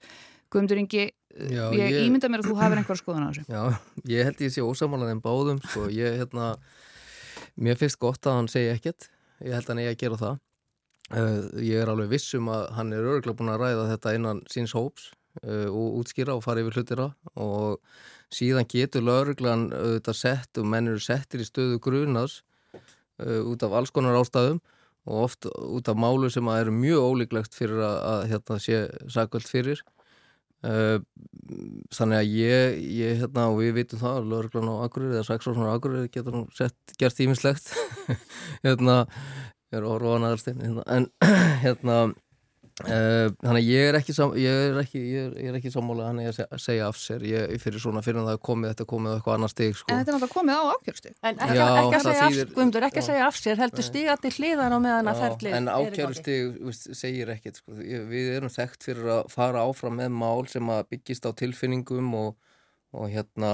[0.53, 3.45] Guðmundur Ingi, Já, ég, ég ímynda mér að þú hafið einhver skoðun á þessu.
[3.49, 3.63] Já,
[4.13, 6.49] ég held ég sé ósamálaðið en báðum, sko, ég, hérna,
[7.57, 9.09] mér finnst gott að hann segja ekkert,
[9.41, 10.43] ég held hann eigi að gera það.
[11.13, 14.73] Uh, ég er alveg vissum að hann er örgulega búin að ræða þetta innan síns
[14.77, 15.11] hóps
[15.43, 17.83] uh, og útskýra og fara yfir hlutira og
[18.33, 22.39] síðan getur örgulegan þetta sett og menn eru settir í stöðu grunas
[23.21, 24.63] uh, út af alls konar ástæðum
[25.05, 28.81] og oft út af málu sem að eru mjög ólíklegt fyrir að, að hérna sé
[29.13, 30.02] sakvöld fyrir uh,
[30.63, 35.77] þannig að ég, ég hérna og við vitum það, lögurglan á Akureyri eða saksóknar á
[35.77, 37.73] Akureyri getur nú sett, gert tímislegt
[38.67, 39.03] hérna,
[39.73, 41.09] ég er orðan aðalstein hérna, en
[41.65, 41.97] hérna
[42.87, 46.09] þannig að ég er ekki, sam, ég er ekki, ég er, ég er ekki sammála
[46.09, 47.25] hann að segja af sér.
[47.29, 49.89] Ég, fyrir svona fyrir að það komið þetta komið á eitthvað annar stig sko.
[49.89, 51.13] En þetta er náttúrulega komið á ákjörstu.
[51.23, 53.89] En ekki, Já, ekki, að, segja þýðir, af, guðumdur, ekki að segja af sér heldur
[53.89, 57.77] stigandi hliðan á meðan að ferli En ákjörustig segir ekkit sko.
[58.13, 62.35] við erum þekkt fyrir að fara áfram með mál sem að byggist á tilfinningum og,
[62.97, 63.53] og hérna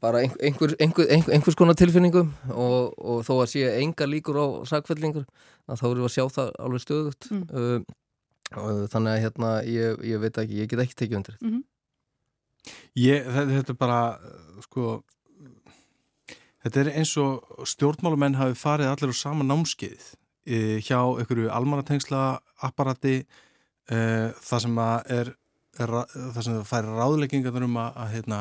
[0.00, 4.46] bara einhver, einhver, einhver, einhvers konar tilfinningum og, og þó að sé enga líkur á
[4.70, 5.26] sakfellingur
[5.66, 7.42] þá erum við að sjá það alveg stöðut mm.
[7.50, 11.64] uh, þannig að hérna ég, ég veit ekki, ég get ekki tekið undir mm -hmm.
[13.02, 14.00] ég, þetta, þetta er bara
[14.62, 14.84] sko
[16.62, 20.14] þetta er eins og stjórnmálumenn hafi farið allir á sama námskeið
[20.46, 23.16] e, hjá einhverju almanatengsla apparati
[23.90, 23.98] e,
[24.40, 25.32] það sem að er,
[25.78, 28.40] er það sem það færi ráðleggingar um að, að hérna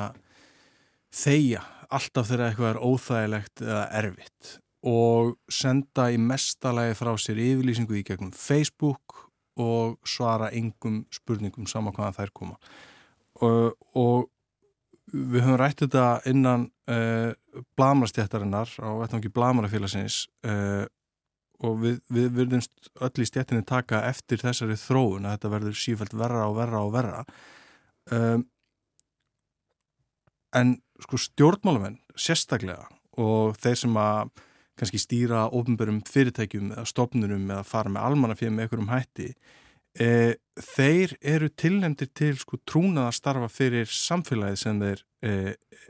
[1.15, 1.63] þeia
[1.93, 4.55] alltaf þegar eitthvað er óþægilegt eða erfitt
[4.85, 9.25] og senda í mestalagi frá sér yfirlýsingu í gegnum Facebook
[9.61, 12.57] og svara yngum spurningum saman hvaðan þær koma.
[13.45, 14.27] Og, og
[15.13, 17.31] við höfum rætt þetta innan uh,
[17.79, 20.85] blamarstjættarinnar á vettnáki blamarafélagsins uh,
[21.65, 26.17] og við, við verðumst öll í stjættinni taka eftir þessari þróun að þetta verður sífælt
[26.19, 27.21] verra og verra og verra.
[28.11, 28.43] Um,
[30.55, 32.87] en sko stjórnmálamenn sérstaklega
[33.21, 34.31] og þeir sem að
[34.75, 39.27] kannski stýra ofnbörum fyrirtækjum eða stopnunum eða fara með almannafið með einhverjum hætti
[39.99, 40.09] e,
[40.59, 45.35] þeir eru tilhendir til sko trúnað að starfa fyrir samfélagið sem þeir e,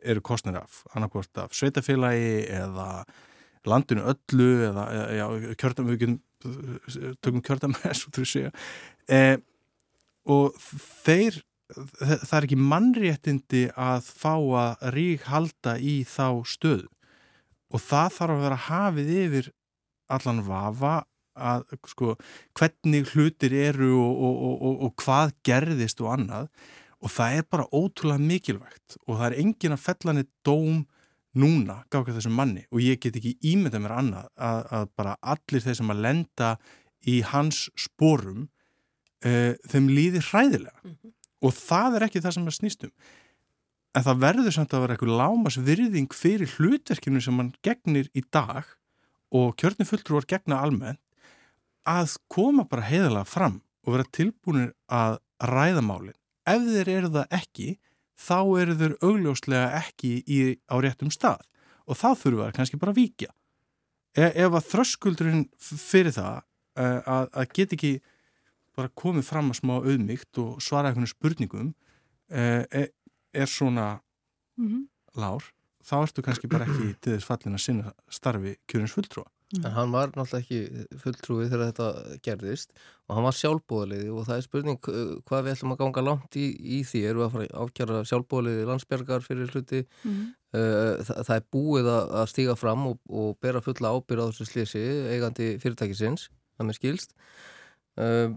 [0.06, 0.84] eru kostnir af.
[0.94, 2.90] Annarkvort af sveitafélagi eða
[3.66, 4.86] landinu öllu eða
[5.58, 6.22] kjörðam við getum
[7.26, 7.74] tökum kjörðam
[9.10, 9.22] e,
[10.30, 10.58] og
[11.06, 11.42] þeir
[11.74, 16.90] það er ekki mannréttindi að fá að rík halda í þá stöðu.
[17.74, 19.52] Og það þarf að vera hafið yfir
[20.14, 20.96] allan vafa
[21.36, 22.14] að sko
[22.56, 26.52] hvernig hlutir eru og, og, og, og hvað gerðist og annað.
[27.04, 29.00] Og það er bara ótrúlega mikilvægt.
[29.06, 30.86] Og það er engin að fellanir dóm
[31.36, 32.64] núna gáka þessum manni.
[32.72, 36.56] Og ég get ekki ímynda mér annað að, að bara allir þeir sem að lenda
[37.06, 38.46] í hans sporum
[39.26, 40.80] uh, þeim líði hræðilega.
[40.86, 41.15] Mm -hmm
[41.46, 42.94] og það er ekki það sem það snýstum
[43.96, 48.24] en það verður samt að vera eitthvað lámas virðing fyrir hlutverkinu sem mann gegnir í
[48.34, 48.68] dag
[49.36, 51.02] og kjörnum fulltrúar gegna almennt
[51.86, 56.18] að koma bara heiðalega fram og vera tilbúinir að ræða málinn.
[56.46, 57.68] Ef þeir eru það ekki,
[58.18, 61.46] þá eru þeir augljóslega ekki í, á réttum stað
[61.86, 63.32] og þá þurfum við að kannski bara víkja.
[64.16, 67.94] E ef að þröskuldurinn fyrir það uh, að, að get ekki
[68.76, 71.74] bara komið fram að smá auðmygt og svara einhvern spurningum
[72.30, 72.88] er, e,
[73.34, 74.00] er svona
[74.58, 74.84] mm -hmm.
[75.22, 75.44] lár,
[75.84, 79.30] þá ertu kannski bara ekki til þess fallin að sinna starfi kjörins fulltrúa.
[79.54, 82.72] En hann var náttúrulega ekki fulltrúið þegar þetta gerðist
[83.06, 86.46] og hann var sjálfbóðaliði og það er spurning hvað við ætlum að ganga langt í,
[86.58, 90.32] í því erum við að fara að ákjara sjálfbóðaliði landsbergar fyrir hluti mm -hmm.
[91.06, 94.84] það, það er búið að stíga fram og, og bera fulla ábyrð á þessu slísi
[95.14, 97.16] eigandi fyrirtækisins, það með skilst
[98.00, 98.32] uh,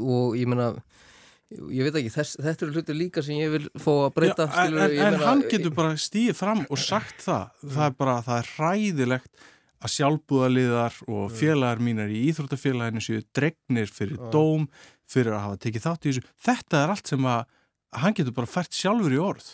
[0.00, 0.72] og ég menna
[1.54, 4.54] ég veit ekki, þess, þetta eru hluti líka sem ég vil fá að breyta Já,
[4.64, 8.40] en, en meina, hann getur bara stíðið fram og sagt það, það er bara það
[8.40, 9.44] er hræðilegt
[9.84, 14.64] að sjálfbúðaliðar og félagar mínar í Íþróttafélaginu séu dregnir fyrir dóm,
[15.10, 16.28] fyrir að hafa tekið þátt í þessu.
[16.46, 17.42] Þetta er allt sem að
[18.00, 19.50] hann getur bara fært sjálfur í orð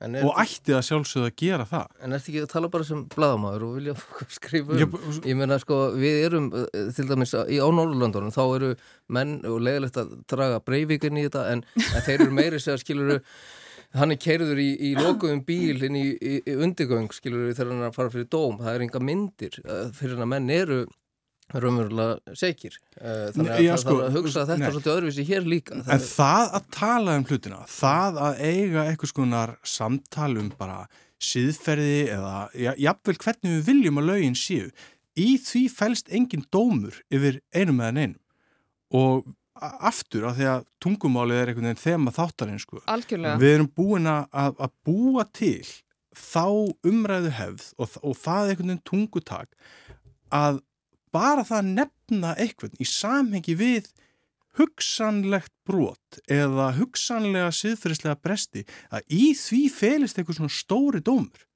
[0.00, 3.02] og ætti að sjálfsögða að gera það En er þetta ekki að tala bara sem
[3.12, 3.94] bladamæður og vilja
[4.38, 4.80] skrifa um?
[4.80, 4.98] Ég,
[5.28, 8.70] ég meina sko, við erum eh, til dæmis í á Norrlöndunum, þá eru
[9.12, 13.18] menn og leðilegt að draga breyvíkinn í þetta en, en þeir eru meiri segja, skiluru
[13.98, 17.84] hann er kerður í, í lokuðum bíl inn í, í, í undirgöng, skiluru þegar hann
[17.84, 20.84] er að fara fyrir dóm, það er enga myndir eh, fyrir að menn eru
[21.54, 24.70] raunverulega segir eh, þannig að það sko, að hugsa þetta nei.
[24.70, 29.12] svolítið öðruvísi hér líka það En það að tala um hlutina það að eiga eitthvað
[29.14, 30.78] skonar samtal um bara
[31.20, 34.70] síðferði eða ja, jafnvel hvernig við viljum að lögin séu
[35.18, 38.20] í því fælst engin dómur yfir einum eða neinum
[38.96, 39.28] og
[39.60, 43.36] aftur af því að tungumálið er einhvern veginn þema þáttarinn sko Algjörlega.
[43.42, 45.66] við erum búin að, að búa til
[46.16, 46.46] þá
[46.86, 49.52] umræðu hefð og, og það er einhvern veginn tungutak
[50.30, 50.62] að
[51.14, 53.90] bara það að nefna eitthvað í samhengi við
[54.58, 61.46] hugsanlegt brot eða hugsanlega siðferðislega bresti að í því felist eitthvað svona stóri dómur.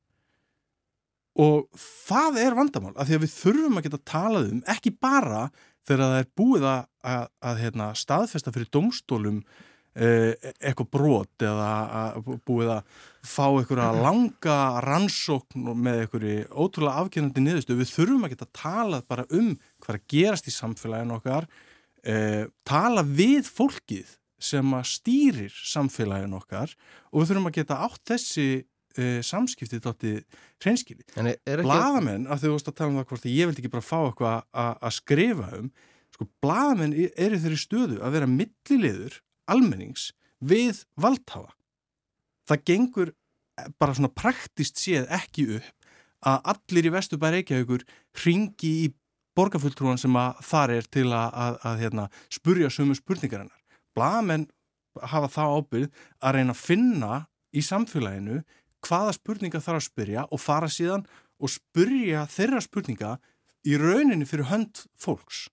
[1.35, 5.49] Og það er vandamál af því að við þurfum að geta talað um ekki bara
[5.85, 9.65] þegar það er búið að, að, að hérna, staðfesta fyrir domstólum eh,
[9.95, 11.69] eitthvað brot eða
[12.47, 18.51] búið að fá einhverja langa rannsókn með einhverju ótrúlega afgjörnandi niðurstu við þurfum að geta
[18.59, 19.53] talað bara um
[19.85, 21.47] hvað að gerast í samfélaginu okkar
[22.03, 26.75] eh, tala við fólkið sem að stýrir samfélaginu okkar
[27.13, 28.49] og við þurfum að geta átt þessi
[28.99, 31.07] uh, samskiptið dóttið hreinskili.
[31.65, 33.99] Blaðamenn, af því þú veist að tala um það hvort ég vildi ekki bara fá
[34.03, 35.71] eitthvað að skrifa um,
[36.15, 39.21] sko blaðamenn eru þeirri stöðu að vera millilegur
[39.51, 40.13] almennings
[40.45, 41.53] við valdhafa.
[42.49, 43.15] Það gengur
[43.79, 45.89] bara svona praktist séð ekki upp
[46.25, 47.85] að allir í Vesturbæri Reykjavíkur
[48.25, 48.91] ringi í
[49.37, 53.61] borgarfulltrúan sem að þar er til að, að, að hérna, spurja sömu spurningarinnar.
[53.95, 54.47] Blaðamenn
[55.11, 57.19] hafa þá ábyrð að reyna að finna
[57.55, 58.43] í samfélaginu
[58.85, 61.05] hvaða spurninga þarf að spyrja og fara síðan
[61.43, 63.17] og spyrja þeirra spurninga
[63.67, 65.49] í rauninni fyrir hönd fólks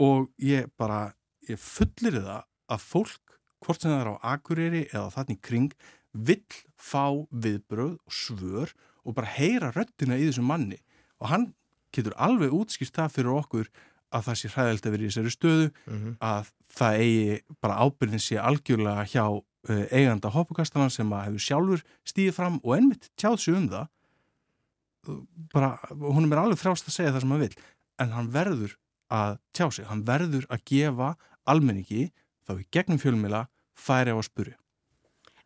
[0.00, 1.12] og ég bara,
[1.48, 5.70] ég fullir það að fólk, hvort sem það er á akureyri eða þannig kring,
[6.12, 6.42] vill
[6.76, 10.78] fá viðbröð og svör og bara heyra röttina í þessum manni.
[11.22, 11.52] Og hann
[11.94, 13.70] getur alveg útskýrt það fyrir okkur
[14.12, 16.14] að það sé hræðilt að vera í þessari stöðu mm -hmm.
[16.20, 21.84] að það eigi bara ábyrðin sé algjörlega hjá uh, eiganda hoppukastana sem að hefur sjálfur
[22.04, 23.86] stíðið fram og ennmitt tjáð sér um það.
[25.52, 27.56] Bara, hún er alveg frjást að segja það sem hann vil
[28.02, 28.76] en hann verður
[29.12, 31.16] að tjá sig, hann verður að gefa
[31.48, 32.10] almenningi
[32.46, 34.58] þá í gegnum fjölumila færi á að spurja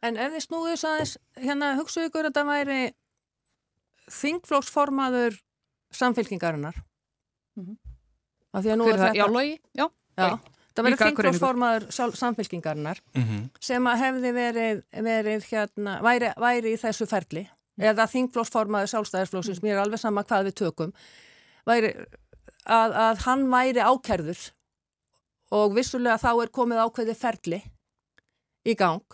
[0.05, 2.81] En ef þið snúðu þess aðeins hérna hugsaðu ykkur að það væri
[4.13, 5.39] þingflóksformaður
[5.97, 6.77] samfélkingarinnar
[7.57, 7.79] mm -hmm.
[8.57, 9.17] Hver er það?
[9.17, 9.61] Já, logi?
[9.77, 9.87] Já,
[10.17, 10.39] já.
[10.77, 13.43] Það verður þingflósformaður samfélkingarinnar mm -hmm.
[13.61, 19.77] sem að hefði verið, verið hérna, væri, væri í þessu ferli eða þingflósformaður sálstæðisflósins, mér
[19.77, 20.93] er alveg sama hvað við tökum,
[21.67, 21.93] væri,
[22.65, 24.41] að, að hann væri ákerður
[25.55, 27.63] og vissulega þá er komið ákveði ferli
[28.67, 29.07] í gang.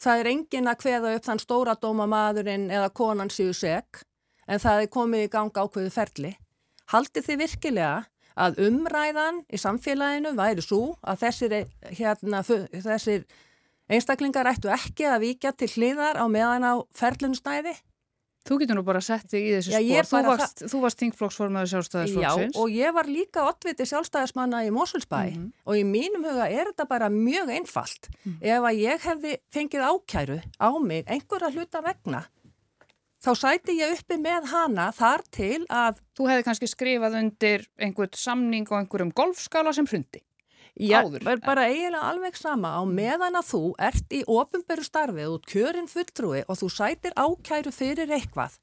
[0.00, 4.00] Það er engin að hveða upp þann stóra dóma maðurinn eða konan síðu seg
[4.48, 6.32] en það er komið í gang ákveði ferli.
[6.90, 7.92] Haldi þið virkilega
[8.40, 11.54] að umræðan í samfélaginu væri svo að þessir,
[11.98, 13.26] hérna, þessir
[13.90, 17.74] einstaklingar ættu ekki að vika til hliðar á meðan á ferlunstæði.
[18.48, 20.24] Þú getur nú bara sett þig í þessu Já, spór.
[20.24, 22.54] Þú varst, þú varst þingflokksformaður sjálfstæðisflokksins.
[22.56, 25.50] Já, og ég var líka ottviti sjálfstæðismanna í Mosulsbæ mm -hmm.
[25.64, 28.08] og í mínum huga er þetta bara mjög einfalt.
[28.08, 28.46] Mm -hmm.
[28.48, 32.24] Ef að ég hefði fengið ákæru á mig einhverja hluta vegna
[33.20, 36.00] þá sæti ég uppi með hana þar til að...
[36.16, 40.22] Þú hefði kannski skrifað undir einhvert samning og einhverjum golfskála sem hrundi.
[40.80, 45.48] Já, verð bara eiginlega alveg sama á meðan að þú ert í ofinberu starfið út
[45.50, 48.56] kjörin fulltrúi og þú sætir ákæru fyrir eitthvað.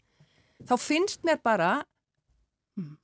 [0.65, 1.72] Þá finnst mér bara,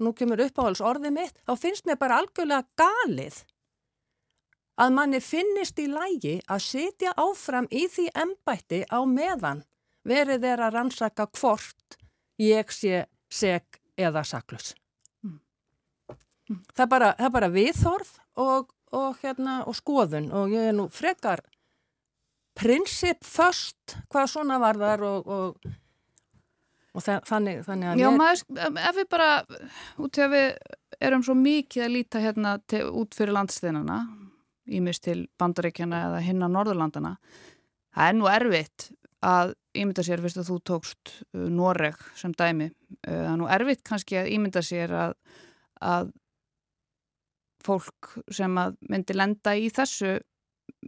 [0.02, 3.44] nú kemur uppáhalds orðið mitt, þá finnst mér bara algjörlega galið
[4.82, 9.62] að manni finnist í lægi að setja áfram í því embætti á meðan
[10.08, 11.98] verið er að rannsaka hvort
[12.42, 14.74] ég sé seg eða saklus.
[15.24, 15.40] Mm.
[16.50, 16.62] Mm.
[16.74, 20.30] Það er bara, það bara viðhorf og, og, hérna, og skoðun.
[20.36, 21.44] Og ég er nú frekar
[22.58, 25.70] prinsip först hvað svona var þar og, og,
[26.94, 28.02] og þannig, þannig að...
[28.02, 28.18] Já, ég...
[28.20, 28.44] maður,
[28.90, 29.30] ef við bara,
[29.98, 30.50] út til að við
[31.10, 34.04] erum svo mikið að líta hérna til, út fyrir landsteinana,
[34.70, 37.16] ímist til bandaríkjana eða hinna Norðurlandana,
[37.96, 38.92] það er nú erfitt
[39.24, 42.70] að ímynda sér, fyrst að þú tókst uh, Noreg sem dæmi.
[43.02, 45.16] Uh, það er nú erfitt kannski að ímynda sér að,
[45.82, 46.12] að
[47.64, 50.18] fólk sem að myndi lenda í þessu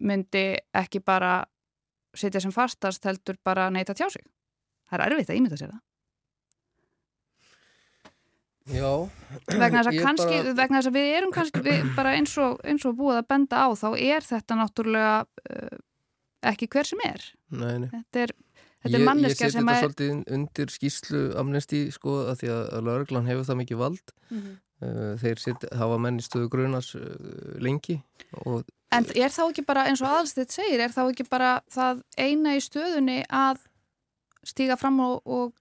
[0.02, 0.46] myndi
[0.76, 1.40] ekki bara
[2.16, 4.24] setja sem fastast heldur bara neyta tjá sig.
[4.90, 5.84] Það er erfitt að ímynda sér það.
[8.66, 8.90] Já.
[9.46, 10.54] Vegna þess að kannski bara...
[10.58, 13.62] vegna þess að við erum kannski við bara eins og, eins og búið að benda
[13.62, 15.78] á þá er þetta náttúrulega uh,
[16.50, 17.28] ekki hver sem er.
[17.54, 17.90] Nei, nei.
[17.94, 18.34] þetta er,
[18.82, 22.52] þetta er manneska sem að Ég seti þetta svolítið undir skýslu amnesti sko að því
[22.56, 24.16] að lauruglan hefur það mikið vald.
[24.32, 24.58] Mm -hmm.
[24.82, 27.06] Þeir sit, hafa mennistuðu grunas uh,
[27.64, 28.02] lengi
[28.46, 28.66] og
[28.96, 32.54] En er þá ekki bara eins og aðalstitt segir er þá ekki bara það eina
[32.56, 33.64] í stöðunni að
[34.46, 35.56] stíga fram og, og,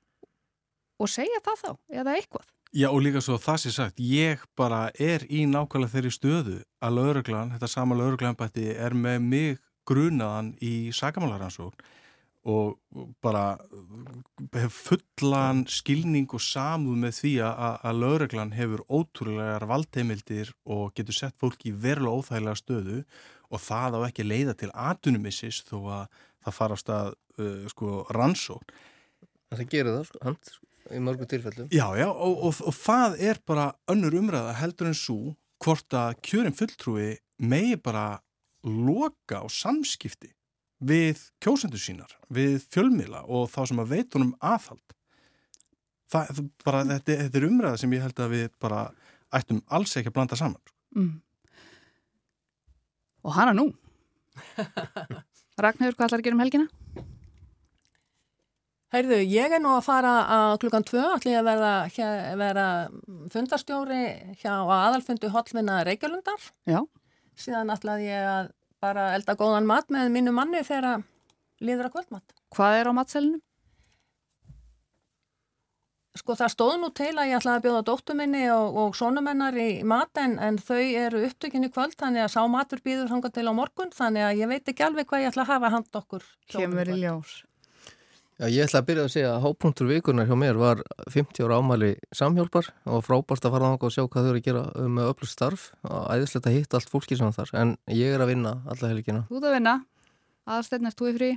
[1.00, 1.70] og segja það þá
[2.02, 2.46] eða eitthvað?
[2.74, 6.96] Já og líka svo það sem sagt, ég bara er í nákvæmlega þeirri stöðu að
[6.98, 11.84] lauruglan, þetta sama lauruglanbætti er með mig grunaðan í sakamálaransókn
[12.44, 12.76] og
[13.24, 13.56] bara
[14.52, 21.16] hef fullan skilning og samúð með því að, að lögreglan hefur ótrúlegar valdheimildir og getur
[21.16, 22.98] sett fólki í verulega óþægilega stöðu
[23.48, 27.94] og það á ekki leiða til atunumissis þó að það fara á stað uh, sko
[28.12, 28.76] rannsókn.
[29.54, 30.54] Það gerir það sko, hans.
[30.90, 31.72] í mörgum tilfellum.
[31.72, 35.34] Já, já, og, og, og það er bara önnur umræða heldur en svo
[35.64, 38.18] hvort að kjörin fulltrúi megi bara
[38.64, 40.33] loka á samskipti
[40.88, 44.96] við kjósendur sínar, við fjölmila og þá sem að veitunum aðhald.
[46.12, 48.82] Það, það bara, þetta, þetta er umræða sem ég held að við bara
[49.34, 50.74] ættum alls ekki að blanda saman.
[50.94, 51.12] Mm.
[53.24, 53.70] Og hana nú.
[55.64, 56.68] Ragnhjörg, hvað ætlar að gera um helgina?
[58.94, 62.66] Heyrðu, ég er nú að fara að klukkan tvö, ég að vera, hér, vera
[63.32, 64.02] fundarstjóri
[64.38, 66.44] hjá aðalfundu Hollvinna Reykjölundar.
[66.70, 66.78] Já.
[67.34, 68.52] Síðan ætlaði ég að
[68.84, 71.04] bara elda góðan mat með mínu manni þegar
[71.64, 72.38] liður að kvöldmat.
[72.54, 73.40] Hvað er á matselinu?
[76.14, 79.56] Sko það stóð nú til að ég ætlaði að bjóða dóttu minni og, og sonumennar
[79.58, 83.48] í mat en, en þau eru upptökinni kvöld þannig að sá matur býður hanga til
[83.50, 86.28] á morgun þannig að ég veit ekki alveg hvað ég ætla að hafa hand okkur.
[86.54, 87.34] Kemur í ljós.
[88.34, 91.60] Já, ég ætla að byrja að segja að hápunktur vikunar hjá mér var 50 ára
[91.62, 95.10] ámæli samhjálpar og frábært að fara þanga og sjá hvað þau eru að gera með
[95.12, 98.56] öllu starf og æðislegt að hitta allt fólki sem þar en ég er að vinna
[98.66, 99.22] alla helgina.
[99.28, 99.74] Þú ert að vinna.
[100.50, 101.28] Aðarsteinn, ert þú í frí?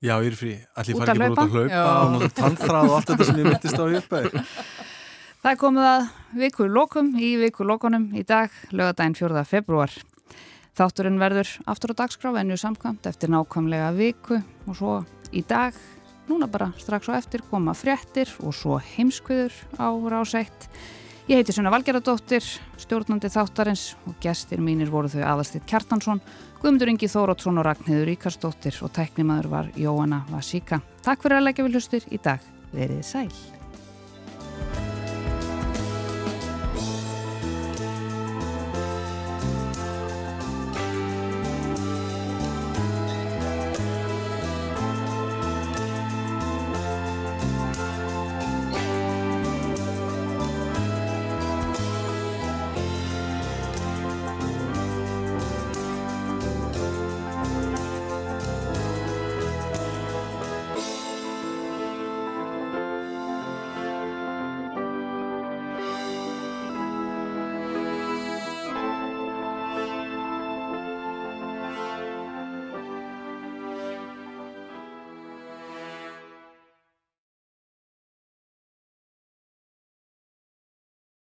[0.00, 0.54] Já, ég er frí.
[0.80, 1.92] Allir að ekki bara út að hlaupa?
[2.08, 4.30] og tannþráð og allt þetta sem ég myndist á í uppæði.
[5.44, 6.02] Það er komið að
[6.40, 9.44] viku lokum í viku lokunum í dag, lögadaginn 4.
[9.44, 9.92] februar.
[10.78, 12.32] Þátturinn verður aftur á dagskrá
[16.28, 20.68] og núna bara strax á eftir koma fréttir og svo heimskviður á rásætt.
[21.28, 22.44] Ég heiti Sunna Valgeradóttir,
[22.80, 26.22] stjórnandi þáttarins og gestir mínir voru þau Aðalstitt Kjartansson,
[26.62, 30.80] Guðmundur Ingi Þórótsson og Ragnhildur Ríkarsdóttir og tæknimaður var Jóanna Vasíka.
[31.04, 32.44] Takk fyrir að leggja við hlustir í dag.
[32.72, 33.32] Verið sæl.